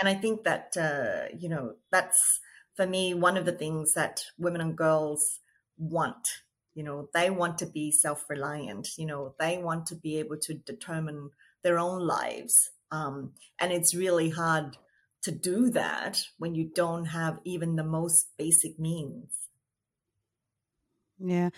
and 0.00 0.08
i 0.08 0.14
think 0.14 0.44
that 0.44 0.76
uh, 0.76 1.34
you 1.36 1.48
know 1.48 1.74
that's 1.90 2.40
for 2.74 2.86
me 2.86 3.14
one 3.14 3.36
of 3.36 3.44
the 3.44 3.52
things 3.52 3.94
that 3.94 4.24
women 4.38 4.60
and 4.60 4.76
girls 4.76 5.40
want 5.78 6.28
you 6.74 6.82
know 6.82 7.08
they 7.14 7.30
want 7.30 7.58
to 7.58 7.66
be 7.66 7.90
self-reliant 7.90 8.88
you 8.98 9.06
know 9.06 9.34
they 9.38 9.58
want 9.58 9.86
to 9.86 9.94
be 9.94 10.18
able 10.18 10.36
to 10.36 10.54
determine 10.54 11.30
their 11.62 11.78
own 11.78 12.00
lives 12.00 12.70
um, 12.90 13.32
and 13.60 13.72
it's 13.72 13.94
really 13.94 14.30
hard 14.30 14.76
to 15.24 15.32
do 15.32 15.70
that 15.70 16.22
when 16.38 16.54
you 16.54 16.70
don't 16.74 17.06
have 17.06 17.38
even 17.44 17.76
the 17.76 17.84
most 17.84 18.28
basic 18.38 18.78
means. 18.78 19.48
Yeah. 21.18 21.50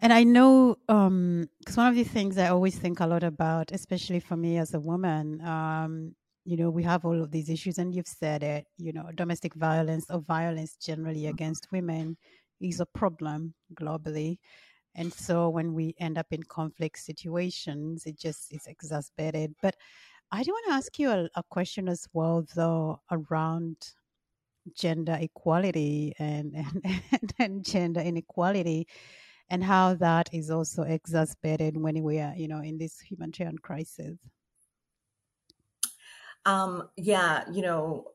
And 0.00 0.12
I 0.12 0.24
know, 0.24 0.76
because 0.86 1.06
um, 1.06 1.48
one 1.74 1.88
of 1.88 1.94
the 1.94 2.04
things 2.04 2.38
I 2.38 2.48
always 2.48 2.78
think 2.78 3.00
a 3.00 3.06
lot 3.06 3.22
about, 3.22 3.70
especially 3.72 4.20
for 4.20 4.36
me 4.36 4.56
as 4.56 4.72
a 4.72 4.80
woman, 4.80 5.40
um, 5.42 6.14
you 6.44 6.56
know, 6.56 6.70
we 6.70 6.82
have 6.84 7.04
all 7.04 7.22
of 7.22 7.30
these 7.30 7.50
issues, 7.50 7.76
and 7.76 7.94
you've 7.94 8.06
said 8.06 8.42
it, 8.42 8.66
you 8.78 8.92
know, 8.94 9.10
domestic 9.14 9.54
violence 9.54 10.06
or 10.08 10.20
violence 10.20 10.76
generally 10.76 11.22
mm-hmm. 11.22 11.34
against 11.34 11.70
women 11.70 12.16
is 12.60 12.80
a 12.80 12.86
problem 12.86 13.54
globally. 13.74 14.38
And 14.94 15.12
so 15.12 15.50
when 15.50 15.74
we 15.74 15.94
end 16.00 16.18
up 16.18 16.26
in 16.30 16.42
conflict 16.42 16.98
situations, 16.98 18.06
it 18.06 18.18
just 18.18 18.52
is 18.52 18.66
exacerbated. 18.66 19.54
But 19.62 19.76
I 20.32 20.42
do 20.42 20.52
want 20.52 20.66
to 20.68 20.72
ask 20.74 20.98
you 20.98 21.10
a, 21.10 21.28
a 21.34 21.42
question 21.42 21.88
as 21.88 22.06
well, 22.12 22.46
though, 22.54 23.00
around 23.10 23.76
gender 24.74 25.16
equality 25.20 26.14
and, 26.18 26.54
and, 27.12 27.34
and 27.38 27.64
gender 27.64 28.00
inequality 28.00 28.86
and 29.48 29.64
how 29.64 29.94
that 29.94 30.28
is 30.32 30.50
also 30.50 30.82
exacerbated 30.82 31.76
when 31.76 32.02
we 32.02 32.20
are, 32.20 32.34
you 32.36 32.46
know, 32.46 32.60
in 32.60 32.78
this 32.78 33.00
humanitarian 33.00 33.58
crisis. 33.58 34.16
Um, 36.46 36.88
yeah, 36.96 37.44
you 37.50 37.62
know, 37.62 38.12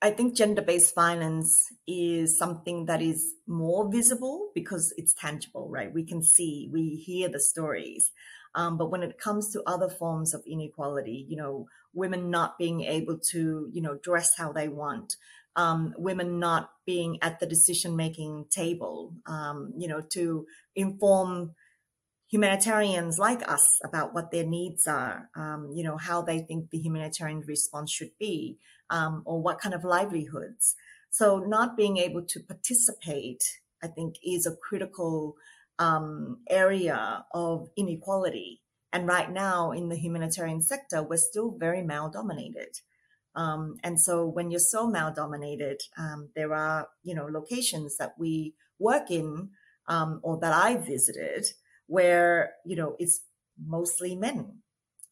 I 0.00 0.10
think 0.10 0.34
gender 0.34 0.62
based 0.62 0.94
violence 0.94 1.56
is 1.86 2.36
something 2.36 2.86
that 2.86 3.00
is 3.00 3.34
more 3.46 3.90
visible 3.90 4.50
because 4.54 4.92
it's 4.96 5.14
tangible, 5.14 5.68
right? 5.68 5.92
We 5.92 6.04
can 6.04 6.24
see, 6.24 6.68
we 6.72 6.96
hear 6.96 7.28
the 7.28 7.38
stories. 7.38 8.10
Um, 8.54 8.76
but 8.76 8.90
when 8.90 9.02
it 9.02 9.18
comes 9.18 9.50
to 9.52 9.62
other 9.66 9.88
forms 9.88 10.34
of 10.34 10.42
inequality, 10.46 11.26
you 11.28 11.36
know, 11.36 11.68
women 11.94 12.30
not 12.30 12.58
being 12.58 12.82
able 12.82 13.18
to, 13.30 13.68
you 13.72 13.82
know, 13.82 13.96
dress 14.02 14.36
how 14.36 14.52
they 14.52 14.68
want, 14.68 15.16
um, 15.56 15.94
women 15.96 16.38
not 16.38 16.70
being 16.86 17.18
at 17.22 17.40
the 17.40 17.46
decision 17.46 17.96
making 17.96 18.46
table, 18.50 19.14
um, 19.26 19.72
you 19.76 19.88
know, 19.88 20.00
to 20.00 20.46
inform 20.74 21.54
humanitarians 22.28 23.18
like 23.18 23.46
us 23.46 23.78
about 23.84 24.14
what 24.14 24.30
their 24.30 24.46
needs 24.46 24.86
are, 24.86 25.28
um, 25.36 25.70
you 25.74 25.84
know, 25.84 25.98
how 25.98 26.22
they 26.22 26.38
think 26.38 26.70
the 26.70 26.78
humanitarian 26.78 27.42
response 27.46 27.92
should 27.92 28.12
be, 28.18 28.56
um, 28.88 29.22
or 29.26 29.42
what 29.42 29.60
kind 29.60 29.74
of 29.74 29.84
livelihoods. 29.84 30.74
So, 31.10 31.40
not 31.40 31.76
being 31.76 31.98
able 31.98 32.22
to 32.22 32.40
participate, 32.40 33.60
I 33.82 33.88
think, 33.88 34.16
is 34.24 34.46
a 34.46 34.56
critical 34.56 35.36
um, 35.78 36.38
area 36.48 37.24
of 37.32 37.68
inequality. 37.76 38.60
And 38.92 39.06
right 39.06 39.30
now, 39.30 39.72
in 39.72 39.88
the 39.88 39.96
humanitarian 39.96 40.62
sector, 40.62 41.02
we're 41.02 41.16
still 41.16 41.56
very 41.58 41.82
male 41.82 42.10
dominated. 42.10 42.80
Um, 43.34 43.76
and 43.82 43.98
so, 43.98 44.26
when 44.26 44.50
you're 44.50 44.60
so 44.60 44.86
male 44.86 45.12
dominated, 45.14 45.80
um, 45.96 46.28
there 46.36 46.52
are, 46.52 46.88
you 47.02 47.14
know, 47.14 47.26
locations 47.26 47.96
that 47.96 48.12
we 48.18 48.54
work 48.78 49.10
in 49.10 49.50
um, 49.88 50.20
or 50.22 50.38
that 50.40 50.52
I 50.52 50.76
visited 50.76 51.46
where, 51.86 52.54
you 52.64 52.76
know, 52.76 52.96
it's 52.98 53.22
mostly 53.62 54.14
men. 54.14 54.62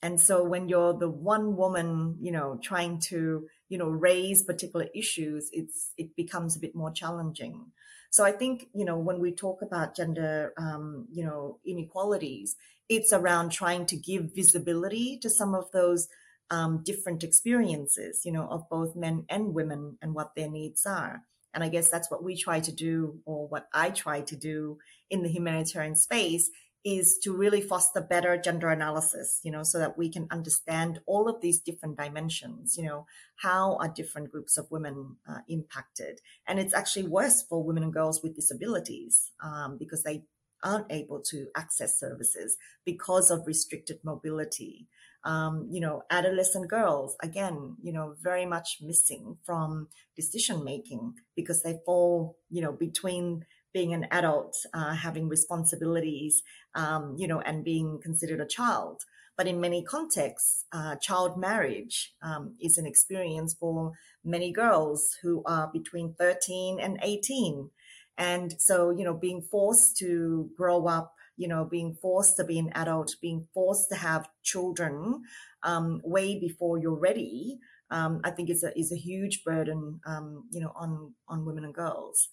And 0.03 0.21
so 0.21 0.43
when 0.43 0.69
you're 0.69 0.95
the 0.95 1.11
one 1.11 1.57
woman, 1.57 2.17
you 2.21 2.33
know, 2.33 2.59
trying 2.63 3.01
to, 3.09 3.47
you 3.71 3.79
know, 3.79 3.89
raise 3.89 4.43
particular 4.43 4.89
issues, 4.95 5.49
it's, 5.53 5.93
it 5.97 6.15
becomes 6.15 6.55
a 6.55 6.61
bit 6.61 6.75
more 6.75 6.91
challenging. 6.91 7.73
So 8.11 8.25
I 8.25 8.33
think, 8.33 8.67
you 8.75 8.85
know, 8.85 8.99
when 8.99 9.21
we 9.21 9.33
talk 9.33 9.63
about 9.63 9.97
gender, 9.97 10.53
um, 10.59 11.07
you 11.11 11.25
know, 11.25 11.61
inequalities, 11.65 12.57
it's 12.89 13.13
around 13.13 13.53
trying 13.53 13.87
to 13.87 13.97
give 13.97 14.35
visibility 14.35 15.19
to 15.23 15.31
some 15.31 15.55
of 15.55 15.71
those 15.73 16.09
um, 16.51 16.83
different 16.85 17.23
experiences, 17.23 18.23
you 18.25 18.33
know, 18.33 18.49
of 18.49 18.69
both 18.69 18.97
men 18.97 19.25
and 19.31 19.55
women 19.55 19.97
and 20.03 20.13
what 20.13 20.35
their 20.35 20.51
needs 20.51 20.85
are. 20.85 21.23
And 21.55 21.63
I 21.63 21.69
guess 21.69 21.89
that's 21.89 22.11
what 22.11 22.25
we 22.25 22.37
try 22.37 22.59
to 22.61 22.73
do, 22.73 23.21
or 23.25 23.47
what 23.49 23.69
I 23.73 23.91
try 23.91 24.23
to 24.23 24.37
do 24.37 24.79
in 25.09 25.23
the 25.23 25.29
humanitarian 25.29 25.97
space 25.97 26.51
is 26.85 27.19
to 27.23 27.37
really 27.37 27.61
foster 27.61 28.01
better 28.01 28.37
gender 28.37 28.71
analysis, 28.71 29.41
you 29.43 29.51
know, 29.51 29.63
so 29.63 29.79
that 29.79 29.99
we 29.99 30.11
can 30.11 30.27
understand 30.31 31.01
all 31.07 31.29
of 31.29 31.41
these 31.41 31.61
different 31.61 31.97
dimensions, 31.99 32.77
you 32.79 32.85
know, 32.85 33.07
how 33.37 33.77
are 33.77 33.89
different 33.89 34.31
groups 34.31 34.57
of 34.57 34.71
women 34.71 35.17
uh, 35.29 35.41
impacted? 35.49 36.21
And 36.47 36.59
it's 36.59 36.75
actually 36.75 37.07
worse 37.07 37.43
for 37.43 37.63
women 37.63 37.83
and 37.83 37.93
girls 37.93 38.23
with 38.23 38.35
disabilities 38.35 39.33
um, 39.43 39.77
because 39.79 40.03
they 40.03 40.25
aren't 40.63 40.91
able 40.91 41.21
to 41.21 41.47
access 41.57 41.99
services 41.99 42.57
because 42.85 43.31
of 43.31 43.47
restricted 43.47 43.99
mobility. 44.03 44.89
Um, 45.23 45.69
you 45.71 45.81
know, 45.81 46.03
adolescent 46.11 46.71
girls, 46.71 47.15
again, 47.23 47.77
you 47.83 47.93
know, 47.93 48.15
very 48.23 48.47
much 48.47 48.79
missing 48.81 49.37
from 49.45 49.89
decision 50.17 50.65
making 50.65 51.15
because 51.37 51.63
they 51.63 51.79
fall, 51.85 52.39
you 52.49 52.63
know, 52.63 52.73
between 52.73 53.45
being 53.73 53.95
an 53.95 54.07
adult, 54.11 54.57
uh, 54.75 54.95
having 54.95 55.29
responsibilities, 55.29 56.43
um, 56.75 57.15
you 57.19 57.27
know, 57.27 57.41
and 57.41 57.65
being 57.65 58.01
considered 58.03 58.41
a 58.41 58.47
child. 58.47 59.03
But 59.37 59.47
in 59.47 59.61
many 59.61 59.83
contexts, 59.83 60.67
uh, 60.73 60.97
child 60.97 61.39
marriage 61.39 62.13
um, 62.23 62.57
is 62.61 62.77
an 62.77 62.87
experience 62.87 63.55
for 63.55 63.93
many 64.25 64.53
girls 64.53 65.17
who 65.23 65.43
are 65.47 65.71
between 65.73 66.15
13 66.15 66.79
and 66.79 66.99
18. 67.03 67.71
And 68.19 68.61
so, 68.61 68.91
you 68.91 69.05
know, 69.05 69.15
being 69.15 69.41
forced 69.41 69.97
to 69.99 70.51
grow 70.57 70.87
up, 70.87 71.15
you 71.39 71.49
know, 71.49 71.65
being 71.65 71.95
forced 71.95 72.37
to 72.37 72.45
be 72.45 72.59
an 72.59 72.71
adult, 72.75 73.17
being 73.23 73.47
forced 73.55 73.89
to 73.89 73.97
have 73.97 74.29
children 74.43 75.23
um, 75.63 76.03
way 76.05 76.39
before 76.39 76.79
you're 76.79 76.99
ready, 76.99 77.61
um, 77.91 78.21
I 78.23 78.31
think 78.31 78.51
is 78.51 78.63
a 78.63 78.79
is 78.79 78.93
a 78.93 78.97
huge 78.97 79.43
burden, 79.43 80.01
um, 80.07 80.45
you 80.51 80.61
know, 80.61 80.73
on 80.77 81.15
on 81.29 81.45
women 81.45 81.65
and 81.65 81.75
girls. 81.75 82.29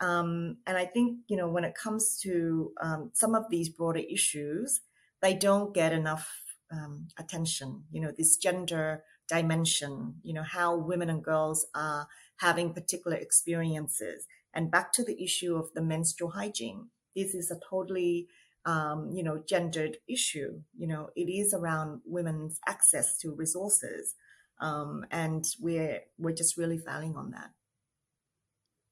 Um, 0.00 0.58
and 0.66 0.76
I 0.76 0.84
think, 0.86 1.18
you 1.28 1.36
know, 1.36 1.48
when 1.48 1.64
it 1.64 1.74
comes 1.74 2.18
to 2.22 2.72
um, 2.80 3.10
some 3.14 3.34
of 3.34 3.44
these 3.50 3.68
broader 3.68 4.02
issues, 4.08 4.80
they 5.20 5.34
don't 5.34 5.74
get 5.74 5.92
enough 5.92 6.30
um, 6.72 7.08
attention. 7.18 7.84
You 7.90 8.02
know, 8.02 8.12
this 8.16 8.36
gender 8.36 9.02
dimension, 9.28 10.14
you 10.22 10.32
know, 10.32 10.44
how 10.44 10.76
women 10.76 11.10
and 11.10 11.22
girls 11.22 11.66
are 11.74 12.06
having 12.38 12.72
particular 12.72 13.16
experiences. 13.16 14.26
And 14.54 14.70
back 14.70 14.92
to 14.94 15.04
the 15.04 15.22
issue 15.22 15.56
of 15.56 15.72
the 15.74 15.82
menstrual 15.82 16.30
hygiene. 16.30 16.88
This 17.14 17.34
is 17.34 17.50
a 17.50 17.58
totally, 17.68 18.28
um, 18.64 19.10
you 19.12 19.22
know, 19.22 19.42
gendered 19.46 19.98
issue. 20.08 20.62
You 20.76 20.86
know, 20.86 21.10
it 21.16 21.30
is 21.30 21.52
around 21.52 22.00
women's 22.06 22.60
access 22.66 23.18
to 23.18 23.34
resources. 23.34 24.14
Um, 24.60 25.04
and 25.10 25.44
we're, 25.60 26.00
we're 26.18 26.34
just 26.34 26.56
really 26.56 26.78
failing 26.78 27.16
on 27.16 27.32
that. 27.32 27.50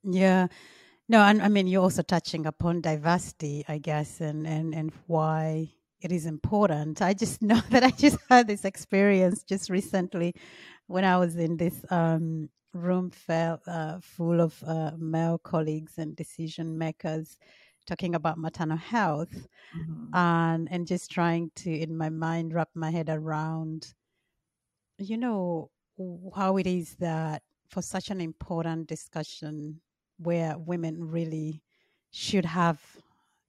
Yeah. 0.04 0.48
No, 1.08 1.22
and 1.22 1.40
I 1.40 1.48
mean, 1.48 1.66
you're 1.66 1.82
also 1.82 2.02
touching 2.02 2.46
upon 2.46 2.80
diversity, 2.80 3.64
I 3.68 3.78
guess, 3.78 4.20
and, 4.20 4.46
and, 4.46 4.74
and 4.74 4.92
why 5.06 5.70
it 6.00 6.10
is 6.10 6.26
important. 6.26 7.00
I 7.00 7.14
just 7.14 7.42
know 7.50 7.60
that 7.70 7.84
I 7.84 7.90
just 7.90 8.18
had 8.28 8.48
this 8.48 8.64
experience 8.64 9.42
just 9.44 9.70
recently 9.70 10.34
when 10.86 11.04
I 11.04 11.18
was 11.18 11.36
in 11.36 11.56
this 11.56 11.84
um, 11.90 12.48
room 12.72 13.10
fell, 13.10 13.60
uh, 13.66 13.98
full 14.00 14.40
of 14.40 14.62
uh, 14.66 14.92
male 14.98 15.38
colleagues 15.38 15.98
and 15.98 16.16
decision 16.16 16.76
makers 16.76 17.38
talking 17.86 18.14
about 18.16 18.38
maternal 18.38 18.76
health 18.76 19.48
mm-hmm. 19.76 20.14
and 20.14 20.68
and 20.72 20.88
just 20.88 21.10
trying 21.10 21.50
to 21.54 21.70
in 21.70 21.96
my 21.96 22.08
mind 22.08 22.52
wrap 22.52 22.68
my 22.74 22.90
head 22.90 23.08
around 23.08 23.94
you 24.98 25.16
know 25.16 25.70
how 26.34 26.56
it 26.56 26.66
is 26.66 26.96
that 26.96 27.42
for 27.68 27.82
such 27.82 28.10
an 28.10 28.20
important 28.20 28.88
discussion 28.88 29.80
where 30.18 30.56
women 30.58 31.10
really 31.10 31.62
should 32.10 32.44
have 32.44 32.80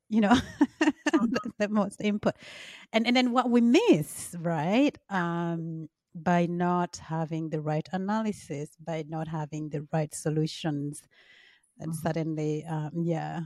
you 0.09 0.21
know 0.21 0.35
the, 0.79 1.51
the, 1.57 1.69
most 1.69 2.01
input 2.01 2.35
and 2.93 3.05
and 3.07 3.15
then 3.15 3.31
what 3.31 3.49
we 3.49 3.61
miss 3.61 4.35
right 4.39 4.97
um 5.09 5.89
by 6.15 6.45
not 6.45 6.97
having 6.97 7.49
the 7.49 7.61
right 7.61 7.87
analysis 7.91 8.69
by 8.83 9.03
not 9.07 9.27
having 9.27 9.69
the 9.69 9.85
right 9.93 10.13
solutions 10.13 11.03
and 11.79 11.91
mm-hmm. 11.91 12.01
suddenly 12.01 12.65
um 12.65 12.91
yeah 13.03 13.41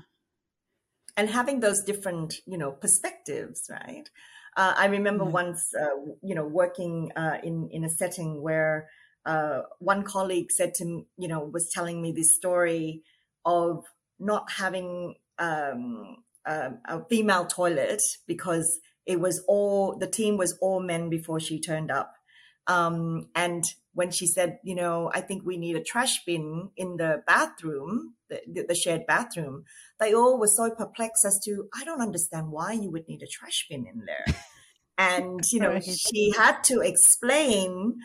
and 1.17 1.29
having 1.29 1.59
those 1.59 1.83
different 1.83 2.35
you 2.45 2.57
know 2.57 2.71
perspectives 2.71 3.69
right 3.69 4.09
uh, 4.57 4.73
i 4.77 4.85
remember 4.85 5.23
mm-hmm. 5.23 5.33
once 5.33 5.73
uh, 5.79 5.95
you 6.21 6.35
know 6.35 6.45
working 6.45 7.11
uh, 7.15 7.37
in 7.43 7.69
in 7.71 7.83
a 7.83 7.89
setting 7.89 8.41
where 8.41 8.87
uh, 9.25 9.61
one 9.79 10.03
colleague 10.03 10.51
said 10.51 10.73
to 10.75 11.05
you 11.17 11.27
know 11.27 11.43
was 11.43 11.69
telling 11.73 12.01
me 12.01 12.11
this 12.11 12.35
story 12.35 13.01
of 13.45 13.83
not 14.19 14.51
having 14.51 15.15
um, 15.39 16.17
a, 16.45 16.71
a 16.85 17.05
female 17.09 17.45
toilet 17.45 18.01
because 18.27 18.79
it 19.05 19.19
was 19.19 19.43
all 19.47 19.97
the 19.97 20.07
team 20.07 20.37
was 20.37 20.57
all 20.61 20.79
men 20.79 21.09
before 21.09 21.39
she 21.39 21.59
turned 21.59 21.91
up. 21.91 22.13
Um, 22.67 23.27
and 23.35 23.63
when 23.93 24.11
she 24.11 24.27
said, 24.27 24.59
you 24.63 24.75
know, 24.75 25.11
I 25.13 25.21
think 25.21 25.43
we 25.43 25.57
need 25.57 25.75
a 25.75 25.83
trash 25.83 26.23
bin 26.25 26.69
in 26.77 26.97
the 26.97 27.23
bathroom, 27.27 28.13
the, 28.29 28.65
the, 28.67 28.75
shared 28.75 29.05
bathroom, 29.07 29.65
they 29.99 30.13
all 30.13 30.39
were 30.39 30.47
so 30.47 30.69
perplexed 30.69 31.25
as 31.25 31.39
to, 31.45 31.67
I 31.75 31.83
don't 31.83 32.01
understand 32.01 32.51
why 32.51 32.73
you 32.73 32.91
would 32.91 33.07
need 33.07 33.23
a 33.23 33.27
trash 33.27 33.65
bin 33.69 33.85
in 33.85 34.05
there. 34.05 34.25
and, 34.97 35.41
you 35.51 35.59
know, 35.59 35.79
she 35.81 36.31
had 36.37 36.63
to 36.65 36.81
explain 36.81 37.97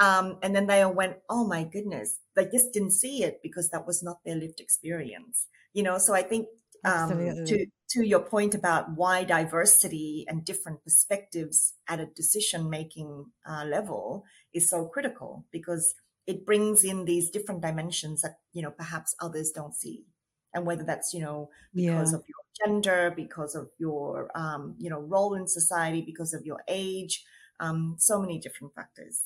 um, 0.00 0.38
and 0.42 0.56
then 0.56 0.66
they 0.66 0.80
all 0.82 0.94
went, 0.94 1.18
oh 1.28 1.46
my 1.46 1.62
goodness, 1.62 2.18
they 2.34 2.46
just 2.46 2.72
didn't 2.72 2.92
see 2.92 3.22
it 3.22 3.40
because 3.42 3.68
that 3.70 3.86
was 3.86 4.02
not 4.02 4.18
their 4.24 4.34
lived 4.34 4.58
experience. 4.58 5.46
You 5.74 5.82
know, 5.82 5.98
so 5.98 6.14
I 6.14 6.22
think 6.22 6.48
um, 6.84 7.10
to 7.46 7.66
to 7.90 8.06
your 8.06 8.20
point 8.20 8.54
about 8.54 8.96
why 8.96 9.24
diversity 9.24 10.24
and 10.26 10.44
different 10.44 10.82
perspectives 10.82 11.74
at 11.86 12.00
a 12.00 12.06
decision 12.06 12.70
making 12.70 13.26
uh, 13.48 13.64
level 13.64 14.24
is 14.54 14.70
so 14.70 14.86
critical 14.86 15.44
because 15.52 15.94
it 16.26 16.46
brings 16.46 16.82
in 16.84 17.04
these 17.04 17.30
different 17.30 17.60
dimensions 17.60 18.22
that 18.22 18.36
you 18.52 18.62
know 18.62 18.70
perhaps 18.70 19.14
others 19.20 19.52
don't 19.54 19.74
see 19.74 20.06
and 20.54 20.64
whether 20.64 20.84
that's 20.84 21.12
you 21.12 21.20
know 21.20 21.50
because 21.74 22.12
yeah. 22.12 22.18
of 22.18 22.24
your 22.26 22.66
gender 22.66 23.12
because 23.14 23.54
of 23.54 23.68
your 23.78 24.30
um, 24.34 24.74
you 24.78 24.88
know 24.88 25.00
role 25.00 25.34
in 25.34 25.46
society 25.46 26.00
because 26.00 26.32
of 26.32 26.46
your 26.46 26.62
age 26.68 27.22
um, 27.58 27.96
so 27.98 28.20
many 28.20 28.38
different 28.38 28.72
factors 28.74 29.24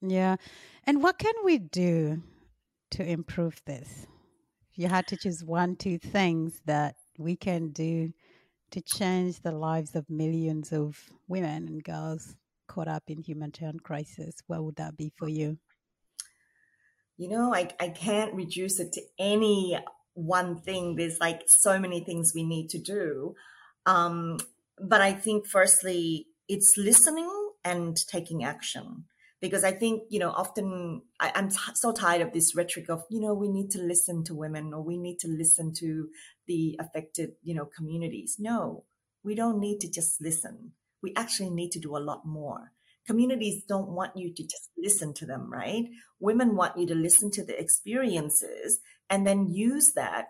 yeah. 0.00 0.36
And 0.84 1.02
what 1.02 1.18
can 1.18 1.34
we 1.44 1.58
do 1.58 2.22
to 2.92 3.04
improve 3.04 3.60
this? 3.64 4.06
If 4.72 4.78
you 4.78 4.88
had 4.88 5.06
to 5.08 5.16
choose 5.16 5.42
one, 5.44 5.76
two 5.76 5.98
things 5.98 6.60
that 6.66 6.96
we 7.18 7.36
can 7.36 7.70
do 7.70 8.12
to 8.70 8.80
change 8.80 9.40
the 9.40 9.52
lives 9.52 9.94
of 9.94 10.08
millions 10.10 10.72
of 10.72 10.98
women 11.28 11.66
and 11.66 11.84
girls 11.84 12.36
caught 12.66 12.88
up 12.88 13.04
in 13.08 13.22
humanitarian 13.22 13.80
crisis, 13.80 14.34
what 14.46 14.62
would 14.64 14.76
that 14.76 14.96
be 14.96 15.12
for 15.16 15.28
you? 15.28 15.58
You 17.16 17.30
know, 17.30 17.54
I, 17.54 17.70
I 17.80 17.88
can't 17.88 18.34
reduce 18.34 18.78
it 18.78 18.92
to 18.92 19.02
any 19.18 19.78
one 20.12 20.60
thing. 20.60 20.96
There's 20.96 21.18
like 21.20 21.42
so 21.46 21.78
many 21.78 22.00
things 22.00 22.32
we 22.34 22.44
need 22.44 22.68
to 22.70 22.78
do. 22.78 23.34
Um, 23.86 24.38
but 24.78 25.00
I 25.00 25.12
think, 25.12 25.46
firstly, 25.46 26.26
it's 26.48 26.74
listening 26.76 27.30
and 27.64 27.96
taking 28.10 28.44
action 28.44 29.04
because 29.46 29.62
I 29.62 29.70
think, 29.70 30.02
you 30.10 30.18
know, 30.18 30.30
often 30.30 31.02
I, 31.20 31.30
am 31.36 31.50
t- 31.50 31.56
so 31.74 31.92
tired 31.92 32.20
of 32.20 32.32
this 32.32 32.56
rhetoric 32.56 32.88
of, 32.88 33.04
you 33.10 33.20
know, 33.20 33.32
we 33.32 33.48
need 33.48 33.70
to 33.70 33.78
listen 33.78 34.24
to 34.24 34.34
women 34.34 34.74
or 34.74 34.82
we 34.82 34.98
need 34.98 35.20
to 35.20 35.28
listen 35.28 35.72
to 35.78 36.08
the 36.48 36.76
affected, 36.80 37.30
you 37.44 37.54
know, 37.54 37.64
communities. 37.64 38.36
No, 38.40 38.84
we 39.22 39.36
don't 39.36 39.60
need 39.60 39.78
to 39.80 39.90
just 39.90 40.20
listen. 40.20 40.72
We 41.00 41.12
actually 41.14 41.50
need 41.50 41.70
to 41.72 41.78
do 41.78 41.96
a 41.96 41.98
lot 41.98 42.26
more. 42.26 42.72
Communities 43.06 43.62
don't 43.68 43.90
want 43.90 44.16
you 44.16 44.34
to 44.34 44.42
just 44.42 44.70
listen 44.76 45.14
to 45.14 45.26
them, 45.26 45.52
right? 45.52 45.84
Women 46.18 46.56
want 46.56 46.76
you 46.76 46.86
to 46.88 46.94
listen 46.96 47.30
to 47.32 47.44
the 47.44 47.56
experiences 47.56 48.80
and 49.08 49.24
then 49.24 49.46
use 49.46 49.92
that 49.94 50.26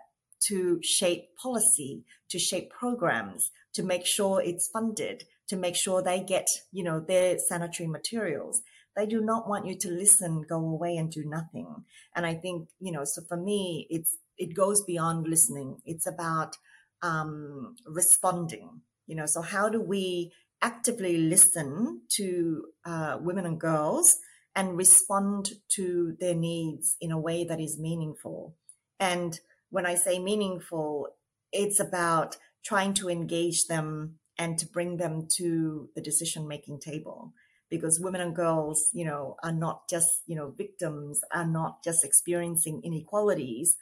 to 0.47 0.79
shape 0.83 1.35
policy, 1.41 2.03
to 2.29 2.37
shape 2.37 2.69
programs, 2.69 3.49
to 3.73 3.81
make 3.81 4.05
sure 4.05 4.43
it's 4.43 4.69
funded, 4.71 5.23
to 5.47 5.55
make 5.55 5.75
sure 5.75 6.03
they 6.03 6.19
get, 6.19 6.45
you 6.71 6.83
know, 6.83 6.99
their 6.99 7.39
sanitary 7.39 7.87
materials. 7.87 8.61
They 8.97 9.05
do 9.05 9.21
not 9.21 9.47
want 9.47 9.67
you 9.67 9.77
to 9.77 9.89
listen, 9.91 10.43
go 10.49 10.57
away 10.57 10.97
and 10.97 11.11
do 11.11 11.23
nothing. 11.23 11.85
And 12.15 12.25
I 12.25 12.33
think, 12.33 12.69
you 12.79 12.91
know, 12.91 13.03
so 13.03 13.21
for 13.21 13.37
me, 13.37 13.85
it's, 13.91 14.17
it 14.39 14.55
goes 14.55 14.83
beyond 14.83 15.27
listening. 15.27 15.77
It's 15.85 16.07
about 16.07 16.57
um, 17.03 17.75
responding, 17.85 18.81
you 19.05 19.15
know, 19.15 19.27
so 19.27 19.43
how 19.43 19.69
do 19.69 19.79
we 19.79 20.33
actively 20.63 21.17
listen 21.17 22.01
to 22.09 22.65
uh, 22.85 23.19
women 23.21 23.45
and 23.45 23.59
girls 23.59 24.17
and 24.55 24.75
respond 24.75 25.51
to 25.75 26.17
their 26.19 26.33
needs 26.33 26.97
in 26.99 27.11
a 27.11 27.19
way 27.19 27.43
that 27.43 27.59
is 27.59 27.77
meaningful? 27.77 28.55
And 28.99 29.39
when 29.69 29.85
I 29.85 29.93
say 29.93 30.17
meaningful, 30.17 31.09
it's 31.51 31.79
about 31.79 32.37
trying 32.65 32.95
to 32.95 33.09
engage 33.09 33.67
them 33.67 34.15
and 34.39 34.57
to 34.57 34.65
bring 34.65 34.97
them 34.97 35.27
to 35.35 35.89
the 35.93 36.01
decision 36.01 36.47
making 36.47 36.79
table 36.79 37.33
because 37.69 37.99
women 37.99 38.21
and 38.21 38.35
girls, 38.35 38.89
you 38.93 39.05
know, 39.05 39.35
are 39.43 39.51
not 39.51 39.89
just, 39.89 40.21
you 40.25 40.35
know, 40.35 40.51
victims, 40.51 41.21
are 41.33 41.45
not 41.47 41.83
just 41.83 42.03
experiencing 42.03 42.81
inequalities, 42.83 43.77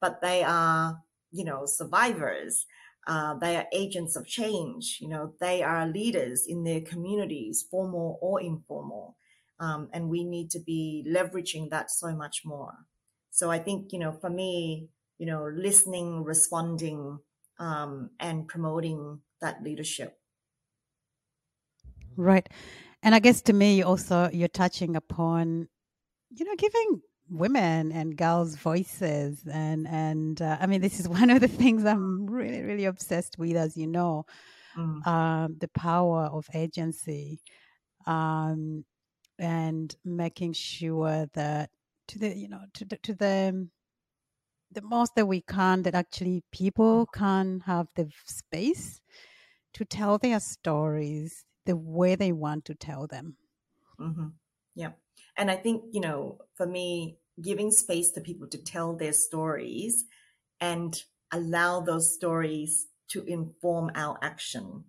but 0.00 0.20
they 0.20 0.42
are, 0.42 1.02
you 1.30 1.44
know, 1.44 1.66
survivors. 1.66 2.66
Uh, 3.06 3.34
they 3.38 3.56
are 3.56 3.66
agents 3.72 4.16
of 4.16 4.26
change. 4.26 4.98
You 5.00 5.08
know, 5.08 5.34
they 5.40 5.62
are 5.62 5.86
leaders 5.86 6.46
in 6.46 6.64
their 6.64 6.80
communities, 6.80 7.62
formal 7.70 8.18
or 8.20 8.40
informal. 8.40 9.16
Um, 9.60 9.88
and 9.92 10.08
we 10.08 10.24
need 10.24 10.50
to 10.50 10.60
be 10.60 11.04
leveraging 11.08 11.70
that 11.70 11.90
so 11.90 12.14
much 12.14 12.44
more. 12.44 12.86
So 13.30 13.50
I 13.50 13.58
think, 13.58 13.92
you 13.92 13.98
know, 13.98 14.12
for 14.12 14.30
me, 14.30 14.90
you 15.18 15.26
know, 15.26 15.46
listening, 15.48 16.22
responding, 16.22 17.20
um, 17.58 18.10
and 18.20 18.46
promoting 18.46 19.22
that 19.40 19.62
leadership. 19.62 20.20
Right. 22.16 22.48
And 23.02 23.14
I 23.14 23.20
guess 23.20 23.40
to 23.42 23.52
me 23.52 23.82
also 23.82 24.28
you're 24.32 24.48
touching 24.48 24.96
upon, 24.96 25.68
you 26.30 26.44
know, 26.44 26.56
giving 26.56 27.00
women 27.30 27.92
and 27.92 28.16
girls 28.16 28.56
voices 28.56 29.42
and 29.52 29.86
and 29.86 30.40
uh, 30.40 30.56
I 30.60 30.66
mean 30.66 30.80
this 30.80 30.98
is 30.98 31.08
one 31.20 31.30
of 31.30 31.40
the 31.40 31.48
things 31.48 31.84
I'm 31.84 32.26
really 32.26 32.62
really 32.62 32.86
obsessed 32.86 33.38
with 33.38 33.56
as 33.56 33.76
you 33.76 33.86
know 33.86 34.24
mm. 34.76 35.06
um, 35.06 35.56
the 35.60 35.68
power 35.68 36.24
of 36.24 36.46
agency 36.54 37.40
um, 38.06 38.84
and 39.38 39.94
making 40.04 40.54
sure 40.54 41.26
that 41.34 41.70
to 42.08 42.18
the 42.18 42.36
you 42.36 42.48
know 42.48 42.60
to 42.74 42.84
the, 42.84 42.96
to 42.98 43.14
the 43.14 43.68
the 44.72 44.82
most 44.82 45.14
that 45.14 45.26
we 45.26 45.40
can 45.42 45.82
that 45.82 45.94
actually 45.94 46.42
people 46.52 47.06
can 47.06 47.60
have 47.66 47.88
the 47.94 48.08
space 48.26 49.00
to 49.74 49.84
tell 49.84 50.18
their 50.18 50.40
stories 50.40 51.44
the 51.68 51.76
way 51.76 52.16
they 52.16 52.32
want 52.32 52.64
to 52.64 52.74
tell 52.74 53.06
them. 53.06 53.36
Mm-hmm. 54.00 54.28
Yeah. 54.74 54.92
And 55.36 55.50
I 55.50 55.56
think, 55.56 55.84
you 55.92 56.00
know, 56.00 56.38
for 56.54 56.66
me, 56.66 57.18
giving 57.40 57.70
space 57.70 58.10
to 58.12 58.22
people 58.22 58.48
to 58.48 58.58
tell 58.58 58.96
their 58.96 59.12
stories 59.12 60.06
and 60.60 61.00
allow 61.30 61.80
those 61.80 62.14
stories 62.14 62.88
to 63.10 63.22
inform 63.24 63.90
our 63.94 64.18
action. 64.22 64.84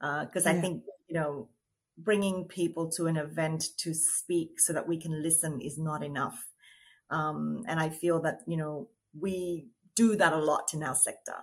Because 0.00 0.46
uh, 0.46 0.50
I 0.50 0.60
think, 0.60 0.84
you 1.08 1.14
know, 1.18 1.48
bringing 1.96 2.44
people 2.44 2.90
to 2.90 3.06
an 3.06 3.16
event 3.16 3.64
to 3.78 3.94
speak 3.94 4.60
so 4.60 4.74
that 4.74 4.86
we 4.86 5.00
can 5.00 5.22
listen 5.22 5.60
is 5.62 5.78
not 5.78 6.04
enough. 6.04 6.46
Um, 7.10 7.64
and 7.66 7.80
I 7.80 7.88
feel 7.88 8.20
that, 8.20 8.40
you 8.46 8.58
know, 8.58 8.90
we 9.18 9.68
do 9.96 10.14
that 10.16 10.34
a 10.34 10.44
lot 10.44 10.74
in 10.74 10.82
our 10.82 10.94
sector. 10.94 11.38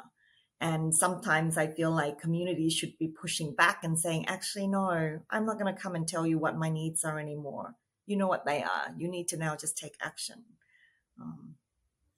And 0.61 0.95
sometimes 0.95 1.57
I 1.57 1.67
feel 1.67 1.91
like 1.91 2.19
communities 2.19 2.73
should 2.73 2.97
be 2.97 3.09
pushing 3.09 3.53
back 3.53 3.83
and 3.83 3.99
saying, 3.99 4.27
actually, 4.27 4.67
no, 4.67 5.19
I'm 5.29 5.45
not 5.45 5.59
going 5.59 5.73
to 5.73 5.79
come 5.79 5.95
and 5.95 6.07
tell 6.07 6.25
you 6.25 6.39
what 6.39 6.57
my 6.57 6.69
needs 6.69 7.03
are 7.03 7.19
anymore. 7.19 7.75
You 8.05 8.17
know 8.17 8.27
what 8.27 8.45
they 8.45 8.63
are. 8.63 8.93
You 8.97 9.09
need 9.09 9.27
to 9.29 9.37
now 9.37 9.55
just 9.55 9.77
take 9.77 9.95
action. 10.01 10.43
Um, 11.19 11.55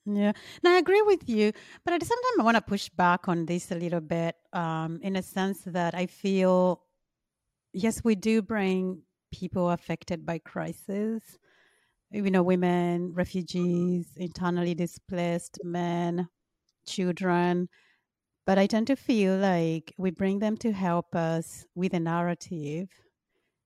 yeah, 0.06 0.34
no, 0.64 0.72
I 0.72 0.78
agree 0.78 1.02
with 1.02 1.28
you. 1.28 1.52
But 1.84 1.94
at 1.94 2.00
the 2.00 2.06
same 2.06 2.18
time, 2.18 2.42
I 2.42 2.44
want 2.44 2.58
to 2.58 2.62
push 2.62 2.90
back 2.90 3.28
on 3.28 3.46
this 3.46 3.72
a 3.72 3.76
little 3.76 4.02
bit 4.02 4.36
um, 4.54 5.00
in 5.02 5.16
a 5.16 5.24
sense 5.24 5.62
that 5.66 5.96
I 5.96 6.06
feel, 6.06 6.82
yes, 7.74 8.04
we 8.04 8.16
do 8.16 8.42
bring 8.42 9.02
people 9.32 9.72
affected 9.72 10.26
by 10.26 10.38
crisis, 10.38 11.24
you 12.12 12.32
know, 12.32 12.44
women, 12.44 13.14
refugees, 13.14 14.08
internally 14.16 14.76
displaced 14.76 15.60
men, 15.64 16.30
children 16.86 17.68
but 18.48 18.58
I 18.58 18.66
tend 18.66 18.88
to 18.88 18.96
feel 18.96 19.36
like 19.38 19.94
we 19.98 20.10
bring 20.10 20.40
them 20.40 20.56
to 20.58 20.72
help 20.72 21.14
us 21.14 21.66
with 21.76 21.94
a 21.94 22.00
narrative 22.00 22.88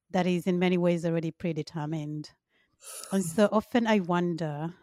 that 0.09 0.25
is 0.25 0.47
in 0.47 0.57
many 0.57 0.77
ways 0.77 1.05
already 1.05 1.29
predetermined. 1.29 2.31
And 3.11 3.23
so 3.23 3.47
often 3.51 3.85
I 3.85 3.99
wonder 3.99 4.73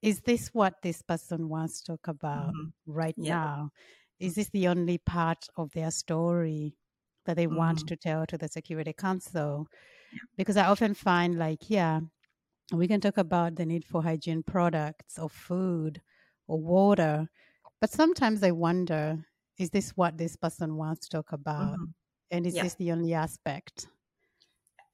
is 0.00 0.20
this 0.20 0.48
what 0.54 0.76
this 0.82 1.02
person 1.02 1.50
wants 1.50 1.82
to 1.82 1.92
talk 1.92 2.08
about 2.08 2.54
mm-hmm. 2.54 2.92
right 2.92 3.14
yeah. 3.18 3.34
now? 3.34 3.70
Is 4.18 4.36
this 4.36 4.48
the 4.48 4.68
only 4.68 4.96
part 4.96 5.46
of 5.58 5.70
their 5.72 5.90
story 5.90 6.74
that 7.26 7.36
they 7.36 7.46
mm-hmm. 7.46 7.56
want 7.56 7.86
to 7.88 7.96
tell 7.96 8.24
to 8.26 8.38
the 8.38 8.48
Security 8.48 8.94
Council? 8.94 9.66
Because 10.38 10.56
I 10.56 10.66
often 10.66 10.94
find, 10.94 11.38
like, 11.38 11.68
yeah, 11.68 12.00
we 12.72 12.88
can 12.88 13.02
talk 13.02 13.18
about 13.18 13.56
the 13.56 13.66
need 13.66 13.84
for 13.84 14.02
hygiene 14.02 14.42
products 14.42 15.18
or 15.18 15.28
food 15.28 16.00
or 16.48 16.58
water, 16.58 17.28
but 17.80 17.90
sometimes 17.90 18.42
I 18.42 18.50
wonder 18.50 19.24
is 19.60 19.70
this 19.70 19.90
what 19.90 20.16
this 20.16 20.36
person 20.36 20.76
wants 20.76 21.06
to 21.06 21.18
talk 21.18 21.32
about? 21.32 21.74
Mm-hmm. 21.74 21.84
And 22.30 22.46
is 22.46 22.54
yeah. 22.54 22.62
this 22.62 22.74
the 22.74 22.92
only 22.92 23.12
aspect? 23.12 23.88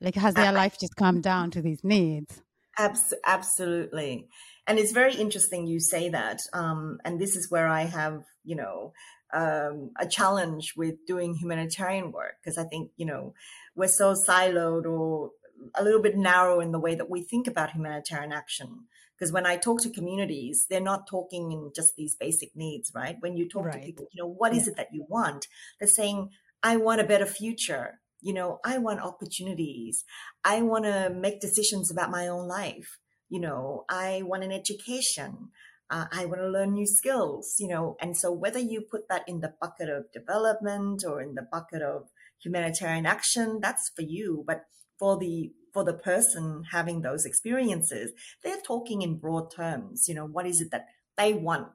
Like, 0.00 0.16
has 0.16 0.34
their 0.34 0.52
life 0.52 0.76
just 0.78 0.96
come 0.96 1.20
down 1.20 1.52
to 1.52 1.62
these 1.62 1.84
needs? 1.84 2.42
Abs- 2.76 3.14
absolutely. 3.24 4.28
And 4.66 4.78
it's 4.78 4.92
very 4.92 5.14
interesting 5.14 5.66
you 5.66 5.80
say 5.80 6.08
that. 6.10 6.40
Um, 6.52 6.98
and 7.04 7.20
this 7.20 7.36
is 7.36 7.50
where 7.50 7.68
I 7.68 7.82
have, 7.82 8.24
you 8.44 8.56
know, 8.56 8.92
um, 9.32 9.92
a 9.98 10.06
challenge 10.06 10.74
with 10.76 10.94
doing 11.06 11.34
humanitarian 11.34 12.10
work 12.10 12.34
because 12.42 12.58
I 12.58 12.64
think, 12.64 12.90
you 12.96 13.06
know, 13.06 13.34
we're 13.74 13.88
so 13.88 14.14
siloed 14.14 14.84
or 14.84 15.30
a 15.74 15.84
little 15.84 16.02
bit 16.02 16.16
narrow 16.16 16.60
in 16.60 16.72
the 16.72 16.80
way 16.80 16.94
that 16.94 17.10
we 17.10 17.22
think 17.22 17.46
about 17.46 17.70
humanitarian 17.70 18.32
action. 18.32 18.86
Because 19.18 19.32
when 19.32 19.46
I 19.46 19.56
talk 19.56 19.80
to 19.82 19.90
communities, 19.90 20.66
they're 20.68 20.80
not 20.80 21.08
talking 21.08 21.52
in 21.52 21.72
just 21.74 21.96
these 21.96 22.14
basic 22.14 22.54
needs, 22.54 22.92
right? 22.94 23.16
When 23.20 23.36
you 23.36 23.48
talk 23.48 23.66
right. 23.66 23.80
to 23.80 23.86
people, 23.86 24.08
you 24.12 24.22
know, 24.22 24.28
what 24.28 24.52
is 24.52 24.66
yeah. 24.66 24.72
it 24.72 24.76
that 24.76 24.88
you 24.92 25.06
want? 25.08 25.46
They're 25.78 25.88
saying, 25.88 26.30
I 26.62 26.76
want 26.76 27.00
a 27.00 27.04
better 27.04 27.26
future. 27.26 28.00
You 28.20 28.34
know, 28.34 28.58
I 28.64 28.78
want 28.78 29.00
opportunities. 29.00 30.04
I 30.44 30.62
want 30.62 30.84
to 30.84 31.10
make 31.10 31.40
decisions 31.40 31.90
about 31.90 32.10
my 32.10 32.28
own 32.28 32.48
life. 32.48 32.98
You 33.28 33.40
know, 33.40 33.84
I 33.88 34.22
want 34.24 34.44
an 34.44 34.52
education. 34.52 35.50
Uh, 35.88 36.06
I 36.12 36.26
want 36.26 36.40
to 36.40 36.48
learn 36.48 36.72
new 36.72 36.86
skills, 36.86 37.54
you 37.58 37.68
know. 37.68 37.96
And 38.00 38.16
so 38.16 38.32
whether 38.32 38.58
you 38.58 38.80
put 38.80 39.08
that 39.08 39.22
in 39.28 39.40
the 39.40 39.54
bucket 39.60 39.88
of 39.88 40.10
development 40.12 41.04
or 41.06 41.22
in 41.22 41.34
the 41.34 41.46
bucket 41.50 41.82
of 41.82 42.08
humanitarian 42.42 43.06
action, 43.06 43.60
that's 43.62 43.90
for 43.94 44.02
you. 44.02 44.44
But 44.46 44.62
for 44.98 45.16
the 45.18 45.52
for 45.76 45.84
the 45.84 45.92
person 45.92 46.64
having 46.72 47.02
those 47.02 47.26
experiences, 47.26 48.10
they're 48.42 48.62
talking 48.66 49.02
in 49.02 49.18
broad 49.18 49.50
terms. 49.54 50.08
You 50.08 50.14
know, 50.14 50.24
what 50.24 50.46
is 50.46 50.62
it 50.62 50.70
that 50.70 50.86
they 51.18 51.34
want, 51.34 51.68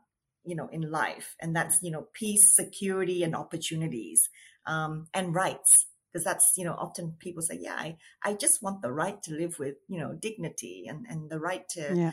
you 0.43 0.55
know, 0.55 0.67
in 0.71 0.89
life? 0.89 1.35
And 1.39 1.55
that's, 1.55 1.77
you 1.83 1.91
know, 1.91 2.07
peace, 2.13 2.55
security, 2.55 3.21
and 3.21 3.35
opportunities, 3.35 4.27
um, 4.65 5.07
and 5.13 5.35
rights. 5.35 5.85
Because 6.07 6.25
that's, 6.25 6.47
you 6.57 6.65
know, 6.65 6.73
often 6.73 7.13
people 7.19 7.43
say, 7.43 7.59
yeah, 7.61 7.75
I, 7.75 7.97
I 8.23 8.33
just 8.33 8.63
want 8.63 8.81
the 8.81 8.91
right 8.91 9.21
to 9.21 9.35
live 9.35 9.59
with, 9.59 9.75
you 9.87 9.99
know, 9.99 10.13
dignity 10.19 10.85
and, 10.89 11.05
and 11.07 11.29
the 11.29 11.39
right 11.39 11.69
to 11.75 11.93
yeah. 11.95 12.11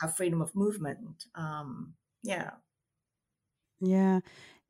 have 0.00 0.16
freedom 0.16 0.42
of 0.42 0.50
movement. 0.56 1.22
Um, 1.36 1.94
yeah. 2.24 2.50
Yeah. 3.80 4.20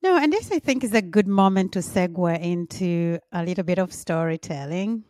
No, 0.02 0.18
and 0.18 0.30
this 0.30 0.52
I 0.52 0.58
think 0.58 0.84
is 0.84 0.94
a 0.94 1.00
good 1.00 1.26
moment 1.26 1.72
to 1.72 1.78
segue 1.78 2.40
into 2.42 3.20
a 3.32 3.42
little 3.42 3.64
bit 3.64 3.78
of 3.78 3.94
storytelling 3.94 5.04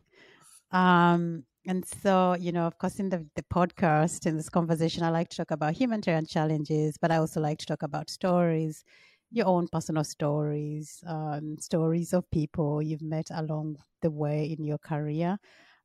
Um, 0.71 1.45
and 1.69 1.85
so, 1.85 2.35
you 2.41 2.51
know, 2.51 2.67
of 2.67 2.79
course, 2.79 2.99
in 2.99 3.11
the, 3.11 3.27
the 3.37 3.43
podcast, 3.43 4.25
in 4.25 4.39
this 4.39 4.49
conversation, 4.49 5.03
I 5.03 5.11
like 5.11 5.29
to 5.29 5.37
talk 5.37 5.51
about 5.51 5.75
humanitarian 5.75 6.25
challenges, 6.25 6.97
but 6.97 7.11
I 7.11 7.19
also 7.19 7.43
like 7.43 7.59
to 7.59 7.67
talk 7.67 7.83
about 7.83 8.09
stories, 8.09 8.85
your 9.31 9.47
own 9.47 9.69
personal 9.69 10.03
stories, 10.03 11.05
um, 11.07 11.59
stories 11.59 12.15
of 12.15 12.29
people 12.31 12.81
you've 12.81 13.03
met 13.03 13.27
along 13.35 13.77
the 14.01 14.11
way 14.11 14.57
in 14.59 14.65
your 14.65 14.79
career, 14.79 15.39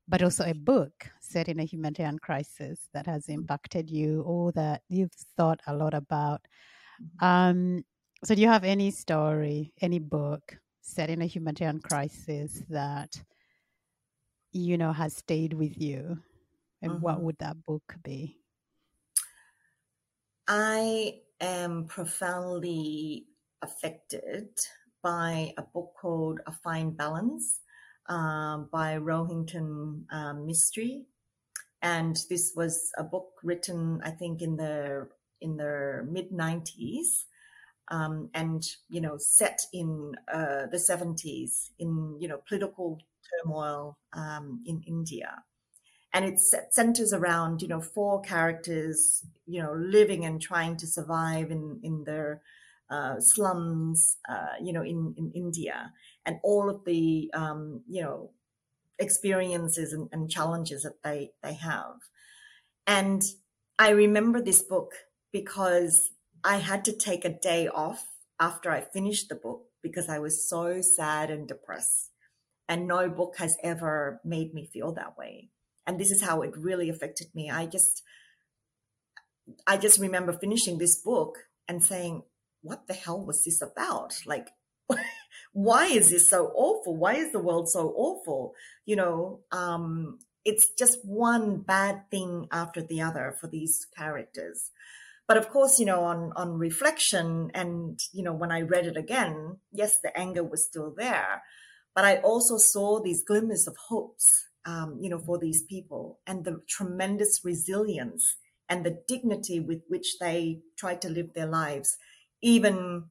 but 0.08 0.24
also 0.24 0.46
a 0.46 0.54
book 0.54 0.94
set 1.20 1.50
in 1.50 1.60
a 1.60 1.66
humanitarian 1.66 2.18
crisis 2.18 2.88
that 2.94 3.06
has 3.06 3.28
impacted 3.28 3.90
you 3.90 4.22
or 4.22 4.54
that 4.54 4.84
you've 4.88 5.12
thought 5.36 5.60
a 5.68 5.76
lot 5.76 5.94
about. 5.94 6.40
Mm-hmm. 7.02 7.26
Um, 7.26 7.86
so, 8.24 8.36
do 8.36 8.42
you 8.42 8.48
have 8.48 8.64
any 8.64 8.90
story, 8.90 9.74
any 9.82 10.00
book 10.00 10.58
set 10.80 11.10
in 11.10 11.22
a 11.22 11.26
humanitarian 11.26 11.82
crisis 11.82 12.64
that 12.70 13.22
you 14.54 14.78
know 14.78 14.94
has 14.94 15.16
stayed 15.16 15.54
with 15.54 15.82
you 15.82 16.20
and 16.82 16.94
mm-hmm. 16.94 17.02
what 17.02 17.22
would 17.22 17.38
that 17.40 17.62
book 17.64 17.96
be 18.04 18.38
i 20.48 21.16
am 21.42 21.86
profoundly 21.86 23.26
affected 23.62 24.50
by 25.02 25.54
a 25.58 25.62
book 25.62 25.94
called 26.00 26.40
a 26.48 26.52
fine 26.52 26.92
balance 26.92 27.62
um, 28.08 28.70
by 28.72 28.96
rohinton 28.98 30.04
um, 30.12 30.46
mistry 30.48 31.06
and 31.82 32.18
this 32.30 32.54
was 32.56 32.92
a 32.98 33.04
book 33.04 33.32
written 33.44 34.00
i 34.04 34.10
think 34.10 34.42
in 34.42 34.56
the 34.56 35.08
in 35.42 35.58
the 35.58 36.06
mid 36.10 36.32
90s 36.32 37.26
um, 37.90 38.30
and 38.34 38.64
you 38.90 39.02
know 39.02 39.18
set 39.18 39.60
in 39.74 40.14
uh, 40.34 40.66
the 40.72 40.78
70s 40.78 41.70
in 41.80 42.18
you 42.20 42.28
know 42.28 42.40
political 42.48 43.00
turmoil 43.44 43.98
um, 44.14 44.64
in 44.66 44.84
India. 44.88 45.44
And 46.14 46.26
it 46.26 46.40
centers 46.40 47.12
around, 47.12 47.64
you 47.64 47.68
know, 47.68 47.82
four 47.82 48.22
characters, 48.22 49.26
you 49.48 49.62
know, 49.62 49.74
living 49.74 50.26
and 50.26 50.40
trying 50.40 50.78
to 50.78 50.88
survive 50.88 51.50
in, 51.50 51.80
in 51.82 52.04
their 52.04 52.44
uh, 52.90 53.20
slums, 53.20 54.18
uh, 54.30 54.54
you 54.62 54.72
know, 54.72 54.84
in, 54.84 55.16
in 55.18 55.32
India, 55.34 55.92
and 56.24 56.38
all 56.44 56.70
of 56.70 56.86
the, 56.86 57.32
um, 57.34 57.82
you 57.90 58.04
know, 58.04 58.30
experiences 59.00 59.92
and, 59.92 60.08
and 60.12 60.30
challenges 60.30 60.84
that 60.84 61.02
they, 61.04 61.32
they 61.42 61.56
have. 61.56 61.96
And 62.86 63.24
I 63.80 63.90
remember 63.90 64.40
this 64.40 64.62
book 64.62 64.94
because 65.32 66.12
I 66.44 66.58
had 66.58 66.86
to 66.86 66.94
take 66.96 67.26
a 67.26 67.30
day 67.30 67.68
off 67.68 68.06
after 68.40 68.70
I 68.70 68.82
finished 68.82 69.30
the 69.30 69.36
book 69.36 69.64
because 69.82 70.10
I 70.10 70.20
was 70.20 70.48
so 70.48 70.82
sad 70.82 71.32
and 71.32 71.48
depressed 71.48 72.13
and 72.74 72.88
no 72.88 73.08
book 73.08 73.36
has 73.38 73.56
ever 73.64 74.20
made 74.26 74.52
me 74.52 74.66
feel 74.66 74.94
that 74.94 75.16
way. 75.16 75.50
And 75.86 76.00
this 76.00 76.10
is 76.10 76.24
how 76.24 76.42
it 76.42 76.58
really 76.58 76.90
affected 76.90 77.28
me. 77.36 77.52
I 77.52 77.68
just 77.68 78.02
i 79.68 79.78
just 79.78 80.00
remember 80.00 80.34
finishing 80.34 80.78
this 80.78 81.00
book 81.04 81.38
and 81.68 81.84
saying 81.84 82.24
what 82.62 82.88
the 82.88 82.96
hell 82.96 83.24
was 83.24 83.44
this 83.44 83.62
about? 83.62 84.16
Like 84.26 84.48
why 85.54 85.86
is 85.86 86.10
this 86.10 86.28
so 86.28 86.52
awful? 86.56 86.98
Why 86.98 87.14
is 87.14 87.32
the 87.32 87.46
world 87.48 87.70
so 87.70 87.94
awful? 87.96 88.56
You 88.88 88.96
know 88.96 89.42
um 89.52 90.18
it's 90.44 90.68
just 90.70 91.06
one 91.06 91.60
bad 91.60 92.10
thing 92.10 92.48
after 92.52 92.82
the 92.82 93.02
other 93.02 93.36
for 93.40 93.46
these 93.46 93.86
characters. 93.96 94.72
But 95.28 95.38
of 95.38 95.50
course 95.50 95.78
you 95.78 95.86
know 95.86 96.06
on 96.06 96.34
on 96.36 96.58
reflection 96.58 97.52
and 97.54 98.00
you 98.12 98.24
know 98.24 98.34
when 98.34 98.52
i 98.52 98.62
read 98.62 98.88
it 98.88 98.98
again 98.98 99.58
yes 99.72 100.00
the 100.00 100.18
anger 100.18 100.44
was 100.44 100.66
still 100.66 100.92
there 100.98 101.44
but 101.96 102.06
I 102.06 102.18
also 102.18 102.58
saw 102.58 103.02
these 103.02 103.24
glimmers 103.24 103.68
of 103.68 103.76
hopes, 103.90 104.26
um, 104.66 104.98
you 105.00 105.10
know, 105.10 105.20
for 105.20 105.38
these 105.38 105.64
people 105.64 106.20
and 106.26 106.46
the 106.46 106.62
tremendous 106.70 107.42
resilience 107.44 108.38
and 108.70 108.86
the 108.86 109.00
dignity 109.08 109.60
with 109.60 109.82
which 109.88 110.18
they 110.20 110.62
tried 110.78 111.02
to 111.02 111.10
live 111.10 111.34
their 111.34 111.46
lives, 111.46 111.96
even 112.42 113.06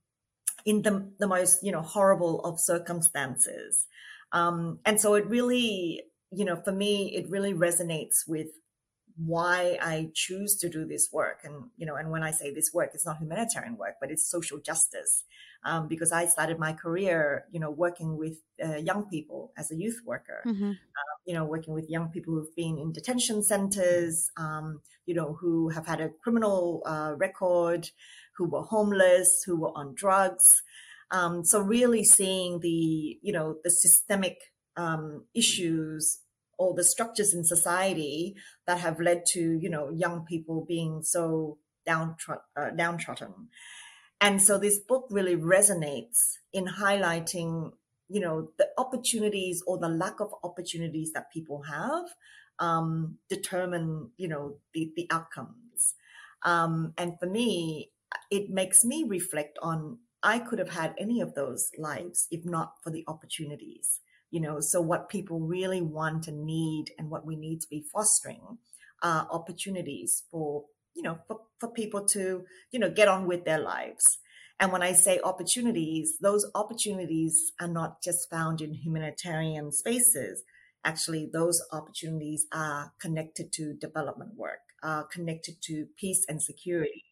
in 0.65 0.83
the, 0.83 1.13
the 1.19 1.27
most, 1.27 1.59
you 1.63 1.73
know, 1.73 1.83
horrible 1.83 2.41
of 2.41 2.59
circumstances. 2.59 3.87
Um, 4.33 4.79
and 4.85 5.01
so 5.01 5.15
it 5.15 5.27
really, 5.27 6.03
you 6.31 6.45
know, 6.45 6.57
for 6.57 6.73
me, 6.73 7.15
it 7.15 7.31
really 7.31 7.53
resonates 7.53 8.27
with 8.27 8.49
why 9.17 9.79
I 9.81 10.11
choose 10.15 10.57
to 10.57 10.69
do 10.69 10.85
this 10.85 11.09
work. 11.13 11.41
And, 11.45 11.71
you 11.77 11.87
know, 11.87 11.97
and 11.97 12.11
when 12.11 12.23
I 12.23 12.31
say 12.31 12.53
this 12.53 12.71
work, 12.73 12.91
it's 12.95 13.07
not 13.07 13.19
humanitarian 13.19 13.77
work, 13.77 13.97
but 14.01 14.11
it's 14.11 14.31
social 14.31 14.59
justice. 14.59 15.25
Um, 15.65 15.87
because 15.87 16.11
I 16.11 16.27
started 16.27 16.59
my 16.59 16.73
career, 16.73 17.45
you 17.53 17.61
know, 17.61 17.71
working 17.71 18.17
with 18.17 18.39
uh, 18.63 18.79
young 18.79 19.09
people 19.09 19.53
as 19.57 19.71
a 19.71 19.77
youth 19.77 20.01
worker, 20.05 20.43
mm-hmm. 20.45 20.71
uh, 20.71 21.15
you 21.25 21.35
know, 21.35 21.45
working 21.45 21.73
with 21.73 21.89
young 21.89 22.09
people 22.09 22.35
who've 22.35 22.57
been 22.57 22.79
in 22.79 22.91
detention 22.91 23.45
centers, 23.45 24.29
um, 24.37 24.81
you 25.07 25.15
know, 25.15 25.37
who 25.41 25.69
have 25.69 25.87
had 25.87 26.01
a 26.01 26.09
criminal 26.09 26.83
uh, 26.85 27.13
record, 27.17 27.91
who 28.37 28.49
were 28.49 28.63
homeless, 28.63 29.45
who 29.47 29.57
were 29.57 29.73
on 29.77 29.95
drugs. 29.95 30.63
Um, 31.13 31.45
so 31.45 31.61
really 31.61 32.03
seeing 32.03 32.59
the, 32.59 33.19
you 33.23 33.33
know, 33.33 33.57
the 33.63 33.71
systemic 33.71 34.39
um, 34.77 35.27
issues 35.33 36.19
all 36.59 36.75
the 36.75 36.85
structures 36.85 37.35
in 37.35 37.45
society 37.45 38.35
that 38.67 38.79
have 38.79 39.01
led 39.01 39.25
to 39.33 39.59
you 39.61 39.71
know 39.71 39.91
young 39.91 40.25
people 40.25 40.65
being 40.67 41.03
so 41.03 41.59
downtro- 41.89 42.43
uh, 42.57 42.71
downtrodden. 42.71 43.49
And 44.21 44.41
so 44.41 44.57
this 44.57 44.79
book 44.79 45.07
really 45.11 45.37
resonates 45.37 46.39
in 46.53 46.67
highlighting 46.67 47.73
you 48.09 48.21
know 48.21 48.51
the 48.59 48.69
opportunities 48.79 49.63
or 49.67 49.79
the 49.79 49.89
lack 49.89 50.21
of 50.21 50.35
opportunities 50.45 51.13
that 51.13 51.33
people 51.33 51.63
have 51.63 52.05
um, 52.59 53.19
determine 53.29 54.11
you 54.17 54.29
know 54.29 54.57
the, 54.75 54.93
the 54.97 55.07
outcomes. 55.11 55.95
Um, 56.45 56.93
and 56.99 57.19
for 57.21 57.27
me 57.27 57.93
it 58.31 58.51
makes 58.51 58.85
me 58.85 59.05
reflect 59.05 59.59
on 59.63 59.99
i 60.23 60.39
could 60.39 60.59
have 60.59 60.71
had 60.71 60.95
any 60.99 61.21
of 61.21 61.35
those 61.35 61.71
lives 61.79 62.27
if 62.31 62.45
not 62.45 62.75
for 62.83 62.91
the 62.91 63.05
opportunities 63.07 64.01
you 64.33 64.41
know 64.41 64.59
so 64.61 64.81
what 64.81 65.09
people 65.09 65.39
really 65.39 65.81
want 65.81 66.27
and 66.27 66.45
need 66.45 66.87
and 66.99 67.11
what 67.11 67.25
we 67.25 67.37
need 67.37 67.61
to 67.61 67.69
be 67.71 67.85
fostering 67.93 68.59
are 69.03 69.29
opportunities 69.31 70.25
for 70.31 70.65
you 70.97 71.03
know 71.03 71.19
for, 71.29 71.41
for 71.61 71.71
people 71.71 72.05
to 72.05 72.45
you 72.73 72.81
know 72.81 72.91
get 72.91 73.07
on 73.07 73.27
with 73.29 73.45
their 73.45 73.61
lives. 73.61 74.19
And 74.59 74.73
when 74.73 74.83
i 74.83 74.93
say 74.93 75.21
opportunities 75.23 76.19
those 76.21 76.51
opportunities 76.55 77.53
are 77.61 77.69
not 77.69 78.03
just 78.03 78.29
found 78.31 78.61
in 78.61 78.75
humanitarian 78.75 79.71
spaces. 79.71 80.43
Actually 80.85 81.29
those 81.33 81.63
opportunities 81.71 82.47
are 82.53 82.93
connected 83.01 83.53
to 83.53 83.75
development 83.75 84.33
work 84.35 84.61
are 84.83 85.05
connected 85.05 85.57
to 85.63 85.87
peace 85.97 86.25
and 86.29 86.43
security. 86.43 87.05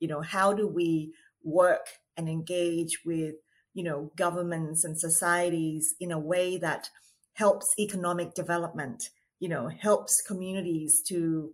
You 0.00 0.08
know 0.08 0.22
how 0.22 0.52
do 0.52 0.66
we 0.66 1.14
work 1.42 1.86
and 2.16 2.28
engage 2.28 3.00
with 3.04 3.34
you 3.74 3.82
know, 3.82 4.12
governments 4.16 4.84
and 4.84 4.98
societies 4.98 5.94
in 6.00 6.10
a 6.10 6.18
way 6.18 6.56
that 6.56 6.88
helps 7.34 7.74
economic 7.78 8.32
development, 8.34 9.10
you 9.40 9.48
know, 9.48 9.68
helps 9.68 10.22
communities 10.22 11.02
to 11.08 11.52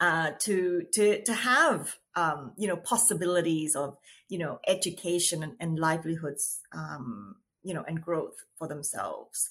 uh, 0.00 0.32
to 0.40 0.82
to 0.92 1.22
to 1.22 1.32
have 1.32 1.96
um, 2.14 2.52
you 2.56 2.68
know 2.68 2.76
possibilities 2.76 3.74
of 3.74 3.96
you 4.28 4.38
know 4.38 4.58
education 4.66 5.42
and, 5.42 5.54
and 5.60 5.78
livelihoods 5.78 6.60
um, 6.72 7.36
you 7.62 7.72
know 7.72 7.84
and 7.88 8.02
growth 8.02 8.36
for 8.58 8.68
themselves. 8.68 9.50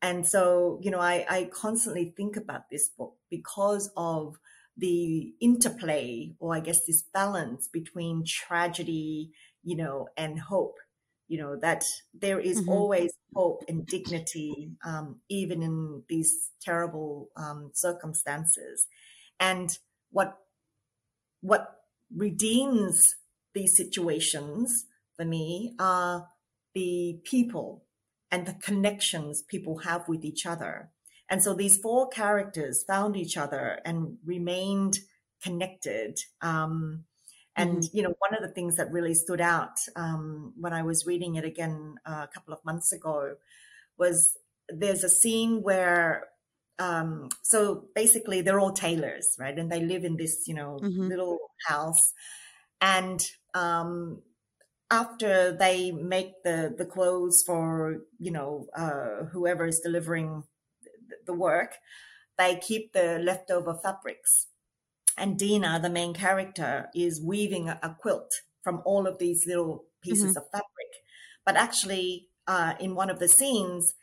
And 0.00 0.26
so 0.26 0.78
you 0.82 0.90
know 0.90 1.00
I, 1.00 1.26
I 1.28 1.50
constantly 1.52 2.14
think 2.16 2.36
about 2.36 2.70
this 2.70 2.88
book 2.88 3.16
because 3.30 3.90
of 3.96 4.36
the 4.76 5.34
interplay 5.40 6.32
or 6.38 6.54
I 6.54 6.60
guess 6.60 6.86
this 6.86 7.04
balance 7.12 7.68
between 7.68 8.24
tragedy 8.24 9.32
you 9.62 9.76
know 9.76 10.08
and 10.16 10.38
hope 10.38 10.78
you 11.32 11.38
know 11.38 11.56
that 11.56 11.82
there 12.12 12.38
is 12.38 12.60
mm-hmm. 12.60 12.68
always 12.68 13.10
hope 13.34 13.64
and 13.66 13.86
dignity 13.86 14.72
um, 14.84 15.20
even 15.30 15.62
in 15.62 16.02
these 16.06 16.50
terrible 16.60 17.30
um, 17.36 17.70
circumstances 17.72 18.86
and 19.40 19.78
what 20.10 20.36
what 21.40 21.80
redeems 22.14 23.16
these 23.54 23.74
situations 23.74 24.84
for 25.16 25.24
me 25.24 25.74
are 25.78 26.28
the 26.74 27.18
people 27.24 27.86
and 28.30 28.44
the 28.46 28.58
connections 28.68 29.40
people 29.40 29.78
have 29.78 30.06
with 30.08 30.26
each 30.26 30.44
other 30.44 30.90
and 31.30 31.42
so 31.42 31.54
these 31.54 31.78
four 31.78 32.10
characters 32.10 32.84
found 32.86 33.16
each 33.16 33.38
other 33.38 33.78
and 33.86 34.18
remained 34.22 34.98
connected 35.42 36.18
um, 36.42 37.04
and 37.56 37.78
mm-hmm. 37.78 37.96
you 37.96 38.02
know, 38.02 38.14
one 38.18 38.34
of 38.34 38.42
the 38.42 38.54
things 38.54 38.76
that 38.76 38.90
really 38.90 39.14
stood 39.14 39.40
out 39.40 39.78
um, 39.96 40.52
when 40.58 40.72
I 40.72 40.82
was 40.82 41.06
reading 41.06 41.34
it 41.34 41.44
again 41.44 41.96
uh, 42.06 42.26
a 42.28 42.30
couple 42.32 42.54
of 42.54 42.64
months 42.64 42.92
ago 42.92 43.34
was 43.98 44.36
there's 44.68 45.04
a 45.04 45.08
scene 45.08 45.62
where 45.62 46.28
um, 46.78 47.28
so 47.42 47.84
basically 47.94 48.40
they're 48.40 48.60
all 48.60 48.72
tailors, 48.72 49.36
right? 49.38 49.56
And 49.56 49.70
they 49.70 49.80
live 49.80 50.04
in 50.04 50.16
this 50.16 50.44
you 50.46 50.54
know 50.54 50.78
mm-hmm. 50.82 51.08
little 51.08 51.38
house, 51.66 52.12
and 52.80 53.20
um, 53.54 54.22
after 54.90 55.56
they 55.56 55.92
make 55.92 56.42
the 56.44 56.74
the 56.76 56.86
clothes 56.86 57.42
for 57.44 58.00
you 58.18 58.30
know 58.30 58.66
uh, 58.76 59.24
whoever 59.32 59.66
is 59.66 59.80
delivering 59.80 60.44
the 61.26 61.34
work, 61.34 61.76
they 62.38 62.56
keep 62.56 62.92
the 62.92 63.18
leftover 63.22 63.78
fabrics. 63.82 64.48
And 65.16 65.38
Dina, 65.38 65.78
the 65.80 65.90
main 65.90 66.14
character, 66.14 66.88
is 66.94 67.22
weaving 67.22 67.68
a, 67.68 67.96
quilt 68.00 68.32
from 68.62 68.82
all 68.84 69.06
of 69.06 69.18
these 69.18 69.46
little 69.46 69.84
pieces 70.00 70.30
mm-hmm. 70.30 70.38
of 70.38 70.50
fabric. 70.50 70.92
But 71.44 71.56
actually, 71.56 72.28
uh, 72.46 72.74
in 72.80 72.94
one 72.94 73.10
of 73.10 73.18
the 73.18 73.28
scenes, 73.28 73.94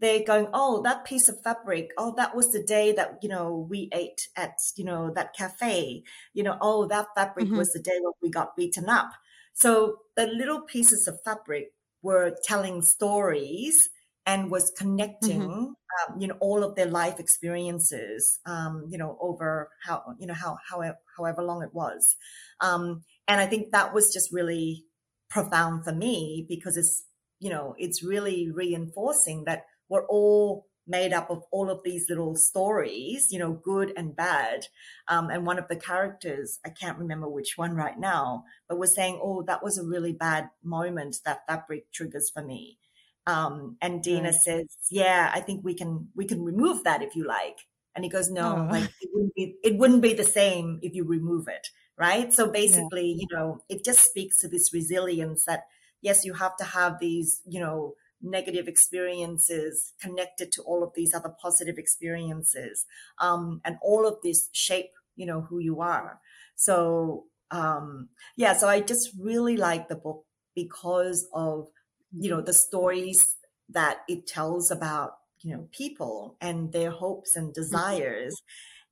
they're 0.00 0.24
going, 0.24 0.48
oh, 0.52 0.82
that 0.82 1.04
piece 1.04 1.28
of 1.28 1.40
fabric, 1.42 1.90
oh, 1.96 2.14
that 2.16 2.34
was 2.34 2.52
the 2.52 2.62
day 2.62 2.92
that, 2.92 3.18
you 3.22 3.28
know, 3.28 3.66
we 3.70 3.88
ate 3.92 4.28
at, 4.36 4.58
you 4.76 4.84
know, 4.84 5.10
that 5.14 5.34
cafe, 5.34 6.02
you 6.34 6.42
know, 6.42 6.58
oh, 6.60 6.86
that 6.86 7.06
fabric 7.14 7.46
mm-hmm. 7.46 7.56
was 7.56 7.72
the 7.72 7.80
day 7.80 7.98
when 8.00 8.12
we 8.22 8.30
got 8.30 8.56
beaten 8.56 8.88
up. 8.88 9.10
So 9.54 9.98
the 10.16 10.26
little 10.26 10.60
pieces 10.60 11.08
of 11.08 11.22
fabric 11.24 11.72
were 12.02 12.36
telling 12.44 12.82
stories 12.82 13.88
and 14.26 14.50
was 14.50 14.72
connecting, 14.76 15.40
mm-hmm. 15.42 15.64
um, 15.64 16.20
you 16.20 16.26
know, 16.26 16.36
all 16.40 16.64
of 16.64 16.74
their 16.74 16.86
life 16.86 17.20
experiences, 17.20 18.40
um, 18.44 18.84
you 18.90 18.98
know, 18.98 19.16
over 19.20 19.70
how, 19.84 20.02
you 20.18 20.26
know, 20.26 20.34
how, 20.34 20.58
however, 20.68 20.98
however 21.16 21.42
long 21.42 21.62
it 21.62 21.72
was. 21.72 22.16
Um, 22.60 23.04
and 23.28 23.40
I 23.40 23.46
think 23.46 23.70
that 23.70 23.94
was 23.94 24.12
just 24.12 24.32
really 24.32 24.84
profound 25.30 25.84
for 25.84 25.92
me 25.92 26.44
because 26.48 26.76
it's, 26.76 27.04
you 27.38 27.50
know, 27.50 27.74
it's 27.78 28.02
really 28.02 28.50
reinforcing 28.52 29.44
that 29.44 29.64
we're 29.88 30.06
all 30.06 30.66
made 30.88 31.12
up 31.12 31.30
of 31.30 31.42
all 31.50 31.68
of 31.70 31.80
these 31.84 32.06
little 32.08 32.36
stories, 32.36 33.28
you 33.30 33.38
know, 33.38 33.52
good 33.52 33.92
and 33.96 34.14
bad. 34.14 34.66
Um, 35.08 35.30
and 35.30 35.44
one 35.44 35.58
of 35.58 35.68
the 35.68 35.76
characters, 35.76 36.58
I 36.64 36.70
can't 36.70 36.98
remember 36.98 37.28
which 37.28 37.54
one 37.56 37.74
right 37.74 37.98
now, 37.98 38.44
but 38.68 38.78
was 38.78 38.94
saying, 38.94 39.20
"Oh, 39.22 39.42
that 39.42 39.62
was 39.62 39.78
a 39.78 39.84
really 39.84 40.12
bad 40.12 40.50
moment 40.62 41.16
that 41.24 41.46
fabric 41.48 41.92
triggers 41.92 42.30
for 42.30 42.42
me." 42.42 42.78
Um, 43.26 43.76
and 43.80 44.02
Dina 44.02 44.32
says, 44.32 44.66
"Yeah, 44.90 45.30
I 45.34 45.40
think 45.40 45.64
we 45.64 45.74
can 45.74 46.08
we 46.14 46.26
can 46.26 46.44
remove 46.44 46.84
that 46.84 47.02
if 47.02 47.16
you 47.16 47.26
like." 47.26 47.58
And 47.94 48.04
he 48.04 48.10
goes, 48.10 48.30
"No, 48.30 48.68
oh. 48.68 48.72
like 48.72 48.90
it 49.00 49.10
wouldn't 49.12 49.34
be 49.34 49.56
it 49.64 49.76
wouldn't 49.76 50.02
be 50.02 50.14
the 50.14 50.24
same 50.24 50.78
if 50.82 50.94
you 50.94 51.04
remove 51.04 51.48
it, 51.48 51.68
right?" 51.98 52.32
So 52.32 52.50
basically, 52.50 53.08
yeah. 53.08 53.16
you 53.20 53.26
know, 53.32 53.62
it 53.68 53.84
just 53.84 54.00
speaks 54.00 54.38
to 54.40 54.48
this 54.48 54.72
resilience 54.72 55.44
that 55.44 55.64
yes, 56.02 56.24
you 56.24 56.34
have 56.34 56.56
to 56.58 56.64
have 56.64 56.98
these, 57.00 57.42
you 57.46 57.60
know 57.60 57.94
negative 58.22 58.66
experiences 58.66 59.92
connected 60.00 60.50
to 60.52 60.62
all 60.62 60.82
of 60.82 60.92
these 60.94 61.14
other 61.14 61.34
positive 61.40 61.76
experiences 61.78 62.86
um, 63.20 63.60
and 63.64 63.76
all 63.82 64.06
of 64.06 64.16
this 64.22 64.48
shape 64.52 64.92
you 65.16 65.26
know 65.26 65.42
who 65.42 65.58
you 65.58 65.80
are 65.80 66.20
so 66.54 67.24
um, 67.50 68.08
yeah 68.36 68.52
so 68.54 68.68
i 68.68 68.80
just 68.80 69.10
really 69.20 69.56
like 69.56 69.88
the 69.88 69.94
book 69.94 70.24
because 70.54 71.28
of 71.32 71.68
you 72.12 72.30
know 72.30 72.40
the 72.40 72.52
stories 72.52 73.24
that 73.68 73.98
it 74.08 74.26
tells 74.26 74.70
about 74.70 75.12
you 75.40 75.54
know 75.54 75.68
people 75.72 76.36
and 76.40 76.72
their 76.72 76.90
hopes 76.90 77.36
and 77.36 77.48
mm-hmm. 77.48 77.60
desires 77.60 78.34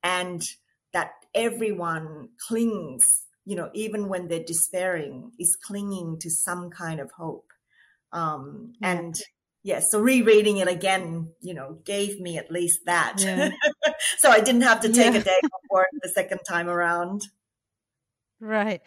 and 0.02 0.42
that 0.92 1.12
everyone 1.34 2.28
clings 2.48 3.04
you 3.44 3.56
know 3.56 3.70
even 3.74 4.08
when 4.08 4.28
they're 4.28 4.44
despairing 4.44 5.32
is 5.38 5.56
clinging 5.62 6.18
to 6.20 6.30
some 6.30 6.70
kind 6.70 7.00
of 7.00 7.10
hope 7.16 7.46
um, 8.14 8.74
and 8.80 9.16
yeah, 9.64 9.80
so 9.80 9.98
rereading 9.98 10.58
it 10.58 10.68
again, 10.68 11.30
you 11.40 11.54
know, 11.54 11.78
gave 11.84 12.20
me 12.20 12.36
at 12.36 12.50
least 12.50 12.80
that. 12.84 13.16
Yeah. 13.18 13.50
so 14.18 14.30
I 14.30 14.40
didn't 14.40 14.60
have 14.60 14.80
to 14.80 14.92
take 14.92 15.14
yeah. 15.14 15.20
a 15.20 15.24
day 15.24 15.40
off 15.42 15.60
work 15.70 15.88
the 16.02 16.10
second 16.10 16.40
time 16.46 16.68
around. 16.68 17.22
Right. 18.40 18.82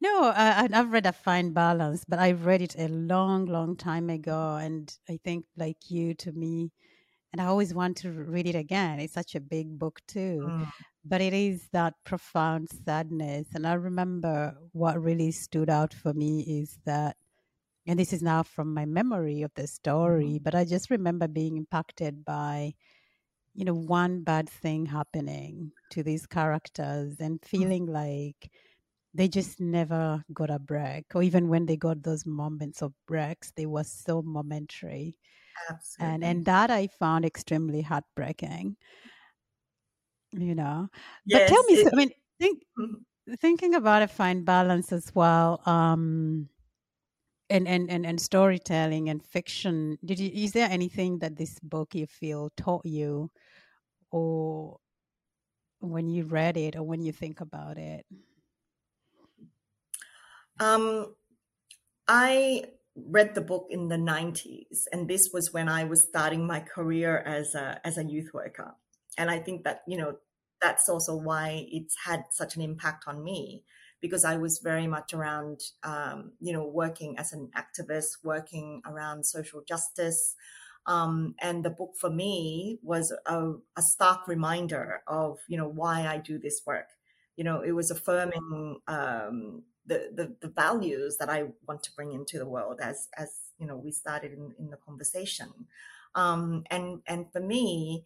No, 0.00 0.24
I, 0.24 0.68
I've 0.72 0.92
read 0.92 1.06
A 1.06 1.12
Fine 1.12 1.52
Balance, 1.52 2.04
but 2.06 2.18
I've 2.18 2.44
read 2.44 2.62
it 2.62 2.76
a 2.78 2.88
long, 2.88 3.46
long 3.46 3.76
time 3.76 4.10
ago. 4.10 4.56
And 4.56 4.94
I 5.08 5.18
think, 5.24 5.46
like 5.56 5.90
you, 5.90 6.14
to 6.14 6.32
me, 6.32 6.70
and 7.32 7.40
I 7.40 7.46
always 7.46 7.74
want 7.74 7.96
to 7.98 8.10
read 8.10 8.46
it 8.46 8.54
again. 8.54 9.00
It's 9.00 9.14
such 9.14 9.34
a 9.34 9.40
big 9.40 9.78
book, 9.78 10.00
too. 10.06 10.40
Mm. 10.42 10.70
But 11.04 11.20
it 11.20 11.32
is 11.32 11.68
that 11.72 11.94
profound 12.04 12.68
sadness. 12.84 13.46
And 13.54 13.66
I 13.66 13.74
remember 13.74 14.54
what 14.72 15.02
really 15.02 15.32
stood 15.32 15.70
out 15.70 15.94
for 15.94 16.12
me 16.12 16.40
is 16.40 16.78
that 16.84 17.16
and 17.86 17.98
this 17.98 18.12
is 18.12 18.22
now 18.22 18.42
from 18.42 18.74
my 18.74 18.84
memory 18.84 19.42
of 19.42 19.52
the 19.54 19.66
story, 19.66 20.24
mm-hmm. 20.24 20.42
but 20.42 20.54
I 20.54 20.64
just 20.64 20.90
remember 20.90 21.28
being 21.28 21.56
impacted 21.56 22.24
by, 22.24 22.74
you 23.54 23.64
know, 23.64 23.74
one 23.74 24.22
bad 24.22 24.48
thing 24.48 24.86
happening 24.86 25.70
to 25.92 26.02
these 26.02 26.26
characters 26.26 27.16
and 27.20 27.40
mm. 27.40 27.44
feeling 27.44 27.86
like 27.86 28.50
they 29.16 29.28
just 29.28 29.60
never 29.60 30.22
got 30.32 30.50
a 30.50 30.58
break. 30.58 31.06
Or 31.14 31.22
even 31.22 31.48
when 31.48 31.66
they 31.66 31.76
got 31.76 32.02
those 32.02 32.26
moments 32.26 32.82
of 32.82 32.92
breaks, 33.06 33.52
they 33.56 33.66
were 33.66 33.84
so 33.84 34.22
momentary. 34.22 35.18
Absolutely. 35.70 36.14
And 36.14 36.24
and 36.24 36.44
that 36.44 36.70
I 36.70 36.86
found 36.86 37.24
extremely 37.24 37.82
heartbreaking. 37.82 38.76
You 40.32 40.54
know. 40.54 40.88
Yes, 41.24 41.48
but 41.50 41.54
tell 41.54 41.64
me, 41.64 41.74
it, 41.74 41.92
I 41.92 41.96
mean, 41.96 42.10
think, 42.38 42.62
mm-hmm. 42.78 43.34
thinking 43.40 43.74
about 43.74 44.02
a 44.02 44.08
fine 44.08 44.44
balance 44.44 44.92
as 44.92 45.10
well. 45.14 45.62
Um, 45.64 46.48
and, 47.48 47.66
and, 47.68 47.90
and, 47.90 48.04
and 48.04 48.20
storytelling 48.20 49.08
and 49.08 49.24
fiction 49.24 49.96
did 50.04 50.18
you 50.18 50.32
is 50.34 50.50
there 50.50 50.68
anything 50.68 51.20
that 51.20 51.36
this 51.36 51.60
book 51.60 51.94
you 51.94 52.04
feel 52.04 52.50
taught 52.56 52.84
you 52.84 53.30
or 54.10 54.78
when 55.78 56.08
you 56.08 56.24
read 56.24 56.56
it 56.56 56.74
or 56.74 56.82
when 56.82 57.00
you 57.02 57.12
think 57.12 57.40
about 57.40 57.78
it 57.78 58.04
um 60.60 61.14
i 62.08 62.64
read 62.94 63.34
the 63.34 63.40
book 63.40 63.66
in 63.70 63.88
the 63.88 63.96
90s 63.96 64.84
and 64.92 65.08
this 65.08 65.30
was 65.32 65.52
when 65.52 65.68
i 65.68 65.84
was 65.84 66.02
starting 66.02 66.46
my 66.46 66.60
career 66.60 67.18
as 67.18 67.54
a 67.54 67.80
as 67.84 67.98
a 67.98 68.04
youth 68.04 68.30
worker 68.32 68.74
and 69.18 69.30
i 69.30 69.38
think 69.38 69.64
that 69.64 69.82
you 69.86 69.96
know 69.96 70.16
that's 70.62 70.88
also 70.88 71.14
why 71.14 71.66
it's 71.70 71.94
had 72.06 72.24
such 72.30 72.56
an 72.56 72.62
impact 72.62 73.04
on 73.06 73.22
me 73.22 73.64
because 74.00 74.24
I 74.24 74.36
was 74.36 74.60
very 74.62 74.86
much 74.86 75.14
around, 75.14 75.60
um, 75.82 76.32
you 76.40 76.52
know, 76.52 76.66
working 76.66 77.18
as 77.18 77.32
an 77.32 77.50
activist, 77.56 78.18
working 78.22 78.82
around 78.86 79.24
social 79.24 79.62
justice. 79.66 80.34
Um, 80.86 81.34
and 81.40 81.64
the 81.64 81.70
book 81.70 81.94
for 81.98 82.10
me 82.10 82.78
was 82.82 83.12
a, 83.26 83.54
a, 83.76 83.82
stark 83.82 84.28
reminder 84.28 85.02
of, 85.08 85.38
you 85.48 85.56
know, 85.56 85.66
why 85.66 86.06
I 86.06 86.18
do 86.18 86.38
this 86.38 86.60
work. 86.64 86.86
You 87.36 87.42
know, 87.42 87.60
it 87.60 87.72
was 87.72 87.90
affirming 87.90 88.80
um, 88.86 89.64
the, 89.86 90.10
the, 90.14 90.36
the 90.40 90.48
values 90.48 91.16
that 91.18 91.28
I 91.28 91.44
want 91.66 91.82
to 91.84 91.92
bring 91.94 92.12
into 92.12 92.38
the 92.38 92.48
world 92.48 92.80
as 92.82 93.08
as 93.16 93.30
you 93.58 93.66
know 93.66 93.76
we 93.76 93.92
started 93.92 94.32
in, 94.32 94.52
in 94.58 94.70
the 94.70 94.76
conversation. 94.76 95.48
Um, 96.14 96.64
and 96.70 97.02
and 97.06 97.30
for 97.32 97.40
me, 97.40 98.04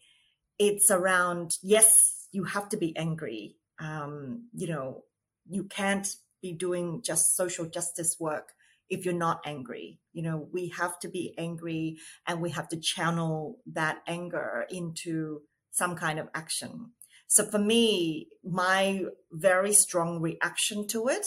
it's 0.58 0.90
around 0.90 1.56
yes, 1.62 2.28
you 2.32 2.44
have 2.44 2.68
to 2.70 2.76
be 2.76 2.96
angry. 2.96 3.56
Um, 3.78 4.48
you 4.54 4.68
know, 4.68 5.04
you 5.48 5.64
can't 5.64 6.06
be 6.42 6.52
doing 6.52 7.02
just 7.02 7.36
social 7.36 7.66
justice 7.66 8.16
work 8.18 8.52
if 8.88 9.04
you're 9.04 9.14
not 9.14 9.40
angry. 9.46 10.00
You 10.12 10.22
know, 10.22 10.48
we 10.52 10.68
have 10.76 10.98
to 11.00 11.08
be 11.08 11.34
angry 11.38 11.98
and 12.26 12.40
we 12.40 12.50
have 12.50 12.68
to 12.70 12.76
channel 12.76 13.58
that 13.72 14.02
anger 14.06 14.66
into 14.70 15.42
some 15.70 15.94
kind 15.94 16.18
of 16.18 16.28
action. 16.34 16.90
So 17.28 17.44
for 17.44 17.58
me, 17.58 18.28
my 18.42 19.04
very 19.30 19.72
strong 19.72 20.20
reaction 20.20 20.88
to 20.88 21.08
it 21.08 21.26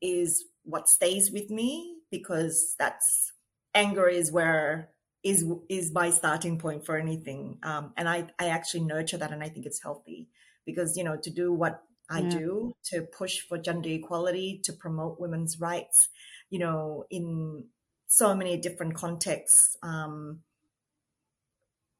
is 0.00 0.44
what 0.64 0.88
stays 0.88 1.30
with 1.30 1.50
me 1.50 1.96
because 2.10 2.74
that's 2.78 3.32
anger 3.74 4.08
is 4.08 4.32
where 4.32 4.90
is 5.24 5.44
is 5.68 5.92
my 5.92 6.10
starting 6.10 6.58
point 6.58 6.86
for 6.86 6.96
anything. 6.96 7.58
Um, 7.62 7.92
and 7.96 8.08
I 8.08 8.28
I 8.38 8.48
actually 8.48 8.84
nurture 8.84 9.18
that 9.18 9.32
and 9.32 9.42
I 9.42 9.48
think 9.48 9.66
it's 9.66 9.82
healthy 9.82 10.28
because 10.64 10.96
you 10.96 11.04
know 11.04 11.16
to 11.16 11.30
do 11.30 11.52
what 11.52 11.82
I 12.10 12.20
yeah. 12.20 12.30
do 12.30 12.72
to 12.84 13.02
push 13.02 13.40
for 13.40 13.58
gender 13.58 13.90
equality, 13.90 14.60
to 14.64 14.72
promote 14.72 15.20
women's 15.20 15.60
rights, 15.60 16.08
you 16.50 16.58
know, 16.58 17.04
in 17.10 17.66
so 18.06 18.34
many 18.34 18.56
different 18.56 18.94
contexts, 18.94 19.76
um, 19.82 20.40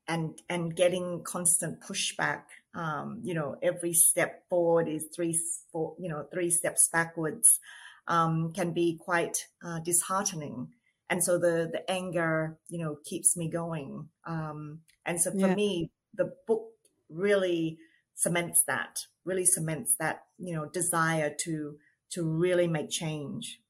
and 0.07 0.41
and 0.49 0.75
getting 0.75 1.23
constant 1.25 1.81
pushback. 1.81 2.45
Um, 2.75 3.21
you 3.23 3.35
know, 3.35 3.57
every 3.63 3.93
step 3.93 4.49
forward 4.49 4.89
is 4.89 5.07
three, 5.15 5.39
four, 5.73 5.95
you 5.99 6.09
know, 6.09 6.27
three 6.33 6.51
steps 6.51 6.89
backwards. 6.91 7.61
Um, 8.09 8.53
can 8.55 8.73
be 8.73 8.99
quite 8.99 9.47
uh, 9.65 9.81
disheartening, 9.81 10.69
and 11.11 11.23
so 11.23 11.39
the 11.39 11.69
the 11.71 11.89
anger, 11.91 12.59
you 12.69 12.79
know, 12.79 12.97
keeps 13.05 13.37
me 13.37 13.51
going. 13.51 14.09
Um, 14.27 14.81
and 15.05 15.21
so 15.21 15.31
for 15.31 15.49
yeah. 15.49 15.55
me, 15.55 15.91
the 16.15 16.33
book 16.47 16.65
really 17.09 17.79
cements 18.15 18.65
that 18.65 19.07
really 19.25 19.45
cements 19.45 19.95
that 19.99 20.25
you 20.39 20.55
know 20.55 20.67
desire 20.67 21.33
to 21.39 21.77
to 22.11 22.25
really 22.25 22.67
make 22.67 22.91
change 22.91 23.61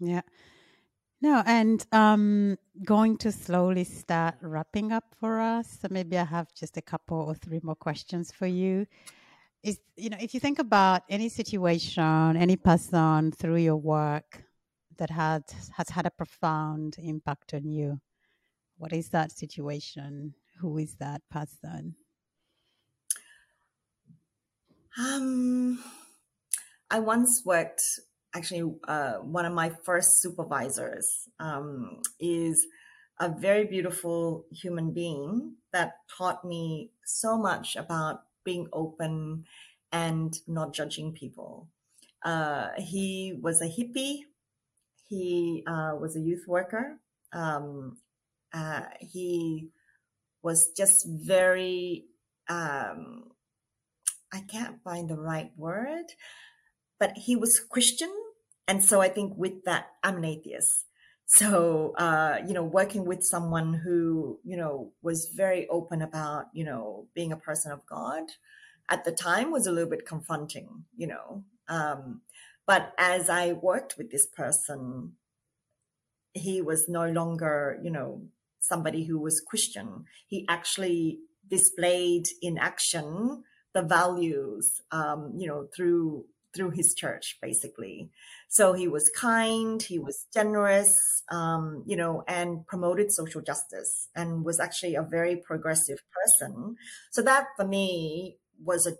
yeah 0.00 0.22
no 1.20 1.42
and 1.46 1.86
um 1.92 2.56
going 2.82 3.16
to 3.18 3.30
slowly 3.30 3.84
start 3.84 4.34
wrapping 4.40 4.90
up 4.90 5.14
for 5.20 5.38
us 5.38 5.78
so 5.80 5.88
maybe 5.90 6.16
i 6.16 6.24
have 6.24 6.52
just 6.54 6.76
a 6.76 6.82
couple 6.82 7.18
or 7.18 7.34
three 7.34 7.60
more 7.62 7.76
questions 7.76 8.32
for 8.32 8.46
you 8.46 8.86
is 9.64 9.80
you 9.96 10.10
know 10.10 10.18
if 10.20 10.34
you 10.34 10.40
think 10.40 10.58
about 10.58 11.02
any 11.08 11.28
situation 11.28 12.36
any 12.36 12.56
person 12.56 13.32
through 13.32 13.56
your 13.56 13.76
work 13.76 14.44
that 14.98 15.10
had 15.10 15.42
has 15.76 15.88
had 15.88 16.06
a 16.06 16.10
profound 16.10 16.96
impact 16.98 17.54
on 17.54 17.64
you 17.66 18.00
what 18.76 18.92
is 18.92 19.08
that 19.10 19.32
situation 19.32 20.34
Who 20.60 20.78
is 20.78 20.96
that 20.96 21.22
person? 21.30 21.96
Um, 24.96 25.82
I 26.90 27.00
once 27.00 27.42
worked, 27.44 27.82
actually, 28.34 28.72
uh, 28.86 29.14
one 29.14 29.44
of 29.44 29.52
my 29.52 29.72
first 29.84 30.20
supervisors 30.20 31.08
um, 31.40 32.00
is 32.20 32.66
a 33.18 33.28
very 33.28 33.64
beautiful 33.64 34.46
human 34.52 34.92
being 34.92 35.56
that 35.72 35.94
taught 36.16 36.44
me 36.44 36.92
so 37.04 37.36
much 37.36 37.74
about 37.74 38.20
being 38.44 38.68
open 38.72 39.44
and 39.92 40.38
not 40.46 40.74
judging 40.74 41.12
people. 41.12 41.68
Uh, 42.24 42.68
he 42.78 43.38
was 43.40 43.60
a 43.60 43.66
hippie. 43.66 44.20
He 45.08 45.62
uh, 45.66 45.94
was 46.00 46.16
a 46.16 46.20
youth 46.20 46.44
worker. 46.48 46.98
Um, 47.32 47.98
uh, 48.52 48.82
he 49.00 49.70
was 50.42 50.70
just 50.76 51.06
very, 51.08 52.06
um, 52.48 53.24
I 54.32 54.40
can't 54.40 54.82
find 54.82 55.08
the 55.08 55.18
right 55.18 55.50
word, 55.56 56.06
but 56.98 57.12
he 57.16 57.36
was 57.36 57.60
Christian. 57.70 58.12
And 58.66 58.82
so 58.82 59.00
I 59.00 59.08
think 59.08 59.34
with 59.36 59.64
that, 59.64 59.86
I'm 60.02 60.18
an 60.18 60.24
atheist. 60.24 60.84
So, 61.26 61.94
uh, 61.96 62.38
you 62.46 62.52
know, 62.52 62.64
working 62.64 63.06
with 63.06 63.22
someone 63.22 63.74
who, 63.74 64.40
you 64.44 64.56
know, 64.56 64.92
was 65.02 65.32
very 65.34 65.66
open 65.68 66.02
about, 66.02 66.46
you 66.52 66.64
know, 66.64 67.08
being 67.14 67.32
a 67.32 67.36
person 67.36 67.72
of 67.72 67.86
God 67.86 68.24
at 68.88 69.04
the 69.04 69.12
time 69.12 69.50
was 69.50 69.66
a 69.66 69.72
little 69.72 69.90
bit 69.90 70.06
confronting, 70.06 70.84
you 70.96 71.06
know. 71.06 71.44
Um, 71.68 72.22
but 72.66 72.92
as 72.98 73.28
I 73.30 73.52
worked 73.52 73.96
with 73.96 74.10
this 74.10 74.26
person, 74.26 75.12
he 76.32 76.60
was 76.60 76.88
no 76.88 77.08
longer, 77.08 77.78
you 77.82 77.90
know, 77.90 78.22
somebody 78.60 79.04
who 79.04 79.18
was 79.18 79.44
Christian. 79.46 80.04
He 80.26 80.46
actually 80.48 81.20
displayed 81.48 82.26
in 82.42 82.58
action 82.58 83.44
the 83.74 83.82
values, 83.82 84.80
um, 84.92 85.32
you 85.36 85.48
know, 85.48 85.66
through 85.76 86.24
through 86.54 86.70
his 86.70 86.94
church, 86.94 87.38
basically. 87.42 88.10
So 88.48 88.72
he 88.72 88.88
was 88.88 89.10
kind, 89.10 89.82
he 89.82 89.98
was 89.98 90.26
generous, 90.32 91.22
um, 91.30 91.82
you 91.86 91.96
know, 91.96 92.22
and 92.28 92.66
promoted 92.66 93.12
social 93.12 93.40
justice, 93.40 94.08
and 94.14 94.44
was 94.44 94.60
actually 94.60 94.94
a 94.94 95.02
very 95.02 95.36
progressive 95.36 95.98
person. 96.14 96.76
So 97.10 97.22
that 97.22 97.46
for 97.56 97.66
me 97.66 98.38
was 98.62 98.86
a 98.86 98.92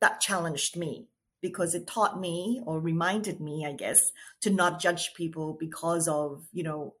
that 0.00 0.20
challenged 0.20 0.76
me 0.76 1.08
because 1.42 1.74
it 1.74 1.86
taught 1.86 2.20
me 2.20 2.60
or 2.66 2.80
reminded 2.80 3.40
me, 3.40 3.64
I 3.66 3.72
guess, 3.72 4.12
to 4.42 4.50
not 4.50 4.80
judge 4.80 5.14
people 5.14 5.56
because 5.58 6.08
of, 6.08 6.46
you 6.52 6.62
know, 6.62 6.94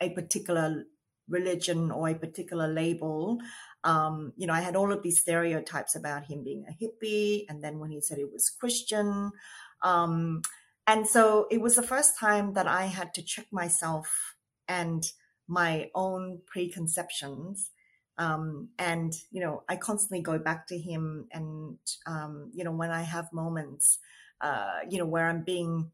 a 0.00 0.10
particular 0.10 0.84
religion 1.28 1.90
or 1.90 2.08
a 2.08 2.14
particular 2.14 2.68
label. 2.68 3.38
Um, 3.84 4.32
you 4.36 4.46
know, 4.46 4.52
I 4.52 4.60
had 4.60 4.76
all 4.76 4.92
of 4.92 5.02
these 5.02 5.20
stereotypes 5.20 5.96
about 5.96 6.26
him 6.26 6.44
being 6.44 6.66
a 6.68 6.84
hippie. 6.84 7.44
And 7.48 7.62
then 7.64 7.78
when 7.78 7.90
he 7.90 8.00
said 8.00 8.18
he 8.18 8.24
was 8.24 8.50
Christian, 8.50 9.32
um, 9.82 10.42
and 10.86 11.06
so 11.06 11.46
it 11.50 11.60
was 11.60 11.76
the 11.76 11.82
first 11.82 12.18
time 12.18 12.54
that 12.54 12.66
I 12.66 12.86
had 12.86 13.14
to 13.14 13.22
check 13.22 13.46
myself 13.52 14.34
and 14.68 15.04
my 15.46 15.90
own 15.94 16.40
preconceptions 16.46 17.70
um, 18.20 18.68
and, 18.78 19.14
you 19.30 19.40
know, 19.40 19.62
I 19.66 19.76
constantly 19.76 20.20
go 20.20 20.38
back 20.38 20.66
to 20.66 20.78
him. 20.78 21.26
And, 21.32 21.78
um, 22.06 22.50
you 22.54 22.64
know, 22.64 22.70
when 22.70 22.90
I 22.90 23.00
have 23.00 23.32
moments, 23.32 23.98
uh, 24.42 24.80
you 24.90 24.98
know, 24.98 25.06
where 25.06 25.26
I'm 25.26 25.42
being 25.42 25.90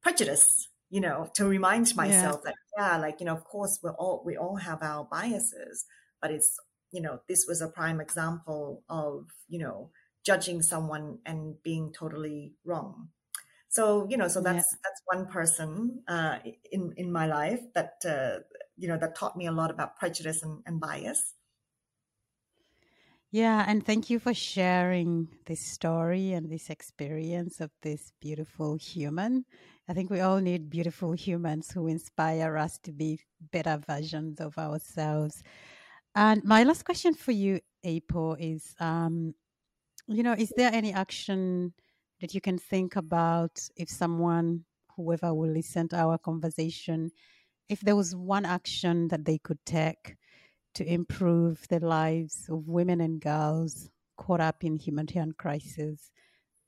prejudiced, 0.00 0.68
you 0.88 1.00
know, 1.00 1.28
to 1.34 1.44
remind 1.46 1.96
myself 1.96 2.42
yeah. 2.44 2.52
that, 2.52 2.54
yeah, 2.78 2.96
like, 2.98 3.18
you 3.18 3.26
know, 3.26 3.34
of 3.34 3.42
course, 3.42 3.80
we 3.82 3.90
all, 3.90 4.22
we 4.24 4.36
all 4.36 4.54
have 4.54 4.84
our 4.84 5.04
biases, 5.10 5.84
but 6.22 6.30
it's, 6.30 6.56
you 6.94 7.00
know, 7.00 7.20
this 7.28 7.44
was 7.48 7.60
a 7.60 7.66
prime 7.66 8.00
example 8.00 8.84
of, 8.88 9.26
you 9.48 9.58
know, 9.58 9.90
judging 10.24 10.62
someone 10.62 11.18
and 11.26 11.60
being 11.64 11.92
totally 11.92 12.54
wrong. 12.64 13.08
So, 13.68 14.06
you 14.08 14.16
know, 14.16 14.28
so 14.28 14.40
that's, 14.40 14.68
yeah. 14.72 14.78
that's 14.84 15.02
one 15.06 15.26
person, 15.26 16.04
uh, 16.06 16.38
in, 16.70 16.94
in 16.96 17.10
my 17.10 17.26
life 17.26 17.60
that, 17.74 17.94
uh, 18.06 18.44
you 18.76 18.86
know, 18.86 18.96
that 18.96 19.16
taught 19.16 19.36
me 19.36 19.48
a 19.48 19.52
lot 19.52 19.72
about 19.72 19.96
prejudice 19.96 20.44
and, 20.44 20.62
and 20.66 20.80
bias. 20.80 21.34
Yeah, 23.32 23.64
and 23.66 23.84
thank 23.84 24.10
you 24.10 24.20
for 24.20 24.32
sharing 24.32 25.26
this 25.46 25.58
story 25.58 26.34
and 26.34 26.48
this 26.48 26.70
experience 26.70 27.60
of 27.60 27.72
this 27.82 28.12
beautiful 28.20 28.76
human. 28.76 29.44
I 29.88 29.92
think 29.92 30.08
we 30.08 30.20
all 30.20 30.38
need 30.38 30.70
beautiful 30.70 31.10
humans 31.14 31.72
who 31.72 31.88
inspire 31.88 32.56
us 32.56 32.78
to 32.84 32.92
be 32.92 33.18
better 33.50 33.80
versions 33.84 34.40
of 34.40 34.56
ourselves. 34.56 35.42
And 36.14 36.44
my 36.44 36.64
last 36.64 36.84
question 36.84 37.14
for 37.14 37.32
you, 37.32 37.60
April, 37.82 38.36
is 38.38 38.74
um, 38.78 39.34
you 40.06 40.22
know, 40.22 40.32
is 40.32 40.52
there 40.56 40.70
any 40.72 40.92
action 40.92 41.72
that 42.20 42.34
you 42.34 42.40
can 42.40 42.58
think 42.58 42.96
about 42.96 43.60
if 43.76 43.88
someone, 43.88 44.64
whoever 44.96 45.34
will 45.34 45.50
listen 45.50 45.88
to 45.88 45.96
our 45.96 46.18
conversation, 46.18 47.10
if 47.68 47.80
there 47.80 47.96
was 47.96 48.14
one 48.14 48.44
action 48.44 49.08
that 49.08 49.24
they 49.24 49.38
could 49.38 49.58
take 49.64 50.16
to 50.74 50.84
improve 50.86 51.66
the 51.68 51.80
lives 51.80 52.46
of 52.48 52.68
women 52.68 53.00
and 53.00 53.20
girls 53.20 53.90
caught 54.16 54.40
up 54.40 54.62
in 54.64 54.76
humanitarian 54.76 55.32
crisis, 55.32 56.10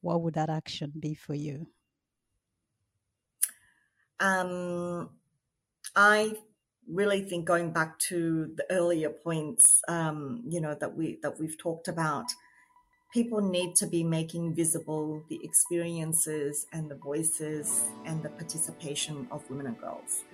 what 0.00 0.22
would 0.22 0.34
that 0.34 0.50
action 0.50 0.92
be 0.98 1.14
for 1.14 1.34
you? 1.34 1.66
Um, 4.18 5.10
I 5.94 6.36
really 6.88 7.22
think 7.22 7.44
going 7.44 7.72
back 7.72 7.98
to 8.10 8.52
the 8.56 8.64
earlier 8.70 9.10
points, 9.10 9.80
um, 9.88 10.42
you 10.46 10.60
know, 10.60 10.74
that 10.80 10.96
we 10.96 11.18
that 11.22 11.38
we've 11.40 11.58
talked 11.58 11.88
about, 11.88 12.26
people 13.12 13.40
need 13.40 13.74
to 13.76 13.86
be 13.86 14.04
making 14.04 14.54
visible 14.54 15.24
the 15.28 15.40
experiences 15.42 16.66
and 16.72 16.90
the 16.90 16.96
voices 16.96 17.84
and 18.04 18.22
the 18.22 18.30
participation 18.30 19.26
of 19.30 19.48
women 19.50 19.66
and 19.66 19.78
girls 19.78 20.24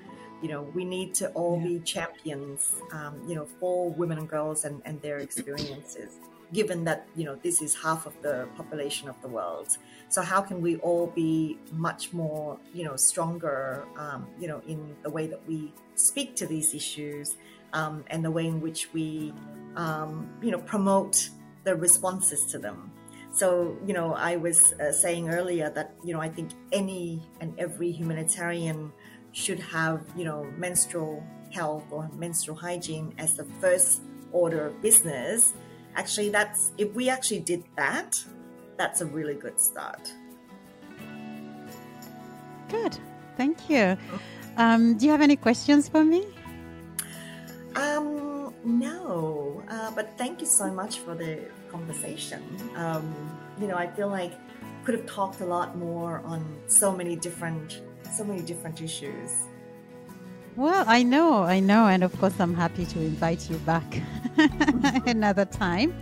you 0.42 0.48
know, 0.48 0.62
we 0.74 0.84
need 0.84 1.14
to 1.14 1.28
all 1.30 1.59
yeah. 1.59 1.68
be 1.68 1.78
champions, 1.80 2.74
um, 2.92 3.22
you 3.28 3.36
know, 3.36 3.46
for 3.61 3.90
women 3.90 4.18
and 4.18 4.28
girls 4.28 4.64
and, 4.64 4.82
and 4.84 5.00
their 5.00 5.18
experiences, 5.18 6.16
given 6.53 6.84
that, 6.84 7.07
you 7.16 7.24
know, 7.24 7.36
this 7.36 7.62
is 7.62 7.74
half 7.74 8.07
of 8.07 8.14
the 8.22 8.46
population 8.57 9.09
of 9.09 9.20
the 9.22 9.28
world. 9.28 9.76
So 10.09 10.22
how 10.22 10.42
can 10.42 10.61
we 10.61 10.76
all 10.76 11.07
be 11.07 11.59
much 11.72 12.12
more, 12.12 12.59
you 12.74 12.84
know, 12.84 12.96
stronger, 12.96 13.84
um, 13.96 14.26
you 14.38 14.48
know, 14.48 14.61
in 14.66 14.94
the 15.03 15.11
way 15.11 15.26
that 15.26 15.40
we 15.48 15.72
speak 15.94 16.36
to 16.36 16.46
these 16.46 16.74
issues 16.74 17.36
um, 17.72 18.05
and 18.09 18.24
the 18.24 18.30
way 18.30 18.46
in 18.46 18.61
which 18.61 18.92
we, 18.92 19.32
um, 19.76 20.30
you 20.42 20.50
know, 20.50 20.59
promote 20.59 21.30
the 21.64 21.74
responses 21.74 22.44
to 22.53 22.59
them. 22.59 22.92
So, 23.30 23.78
you 23.86 23.94
know, 23.94 24.12
I 24.12 24.36
was 24.36 24.74
uh, 24.74 24.92
saying 24.92 25.30
earlier 25.30 25.70
that, 25.70 25.94
you 26.05 26.12
know, 26.12 26.20
I 26.20 26.28
think 26.28 26.50
any 26.70 27.22
and 27.40 27.59
every 27.59 27.90
humanitarian 27.90 28.92
should 29.32 29.59
have, 29.59 30.05
you 30.14 30.24
know, 30.24 30.44
menstrual 30.59 31.24
health 31.50 31.84
or 31.90 32.11
menstrual 32.14 32.59
hygiene 32.59 33.14
as 33.16 33.34
the 33.34 33.44
first 33.59 34.03
order 34.32 34.66
of 34.66 34.82
business. 34.82 35.55
Actually, 35.95 36.30
that's 36.30 36.72
if 36.78 36.93
we 36.95 37.09
actually 37.09 37.40
did 37.40 37.64
that, 37.76 38.22
that's 38.76 39.01
a 39.01 39.07
really 39.07 39.34
good 39.34 39.61
start. 39.61 40.12
Good. 42.68 42.97
Thank 43.36 43.68
you. 43.68 43.97
Um, 44.57 44.97
do 44.97 45.07
you 45.07 45.12
have 45.12 45.20
any 45.20 45.36
questions 45.36 45.88
for 45.88 46.05
me? 46.05 46.26
Um, 47.74 48.55
no, 48.64 49.62
uh, 49.68 49.90
but 49.93 50.16
thank 50.18 50.40
you 50.40 50.47
so 50.47 50.70
much 50.72 50.99
for 50.99 51.14
the 51.14 51.40
conversation. 51.70 52.43
Um, 52.76 53.14
you 53.61 53.66
know, 53.66 53.76
I 53.76 53.86
feel 53.86 54.09
like 54.09 54.32
could 54.84 54.95
have 54.95 55.07
talked 55.07 55.40
a 55.40 55.45
lot 55.45 55.76
more 55.76 56.20
on 56.24 56.45
so 56.66 56.95
many 56.95 57.16
different 57.16 57.80
so 58.12 58.24
many 58.24 58.43
different 58.43 58.82
issues. 58.82 59.30
Well, 60.55 60.84
I 60.86 61.03
know, 61.03 61.44
I 61.44 61.61
know, 61.61 61.86
and 61.86 62.05
of 62.05 62.18
course, 62.20 62.38
I'm 62.38 62.55
happy 62.55 62.84
to 62.84 63.00
invite 63.00 63.48
you 63.48 63.57
back 63.59 64.03
another 65.07 65.46
time. 65.46 65.94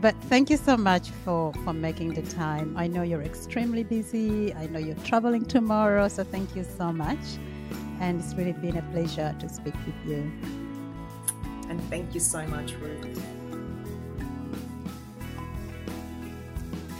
But 0.00 0.14
thank 0.24 0.50
you 0.50 0.56
so 0.56 0.76
much 0.76 1.10
for, 1.24 1.52
for 1.64 1.72
making 1.72 2.14
the 2.14 2.22
time. 2.22 2.76
I 2.76 2.86
know 2.86 3.02
you're 3.02 3.22
extremely 3.22 3.82
busy. 3.82 4.54
I 4.54 4.66
know 4.66 4.78
you're 4.78 5.02
traveling 5.04 5.44
tomorrow, 5.44 6.06
so 6.06 6.22
thank 6.22 6.54
you 6.54 6.64
so 6.64 6.92
much. 6.92 7.18
And 8.00 8.20
it's 8.20 8.34
really 8.34 8.52
been 8.52 8.76
a 8.76 8.82
pleasure 8.92 9.34
to 9.40 9.48
speak 9.48 9.74
with 9.86 10.06
you. 10.06 10.30
And 11.68 11.80
thank 11.90 12.14
you 12.14 12.20
so 12.20 12.46
much, 12.46 12.74
Ruth. 12.74 13.20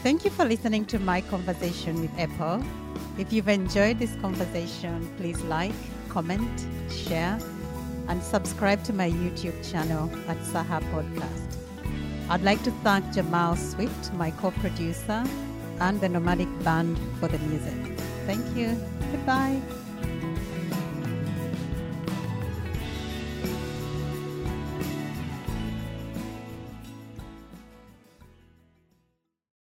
Thank 0.01 0.25
you 0.25 0.31
for 0.31 0.43
listening 0.43 0.83
to 0.87 0.99
my 0.99 1.21
conversation 1.21 2.01
with 2.01 2.11
April. 2.19 2.61
If 3.17 3.31
you've 3.31 3.47
enjoyed 3.47 3.99
this 3.99 4.13
conversation, 4.17 5.09
please 5.17 5.41
like, 5.43 5.71
comment, 6.13 6.67
share, 6.89 7.39
and 8.07 8.21
subscribe 8.21 8.83
to 8.83 8.93
my 8.93 9.09
YouTube 9.09 9.57
channel 9.69 10.09
at 10.27 10.37
Saha 10.51 10.79
Podcast. 10.93 11.57
I'd 12.29 12.43
like 12.43 12.63
to 12.63 12.71
thank 12.83 13.11
Jamal 13.13 13.55
Swift, 13.55 14.13
my 14.13 14.31
co 14.31 14.51
producer, 14.51 15.23
and 15.79 15.99
the 15.99 16.09
Nomadic 16.09 16.51
Band 16.63 16.97
for 17.19 17.27
the 17.27 17.39
music. 17.39 17.99
Thank 18.25 18.45
you. 18.55 18.77
Goodbye. 19.11 19.82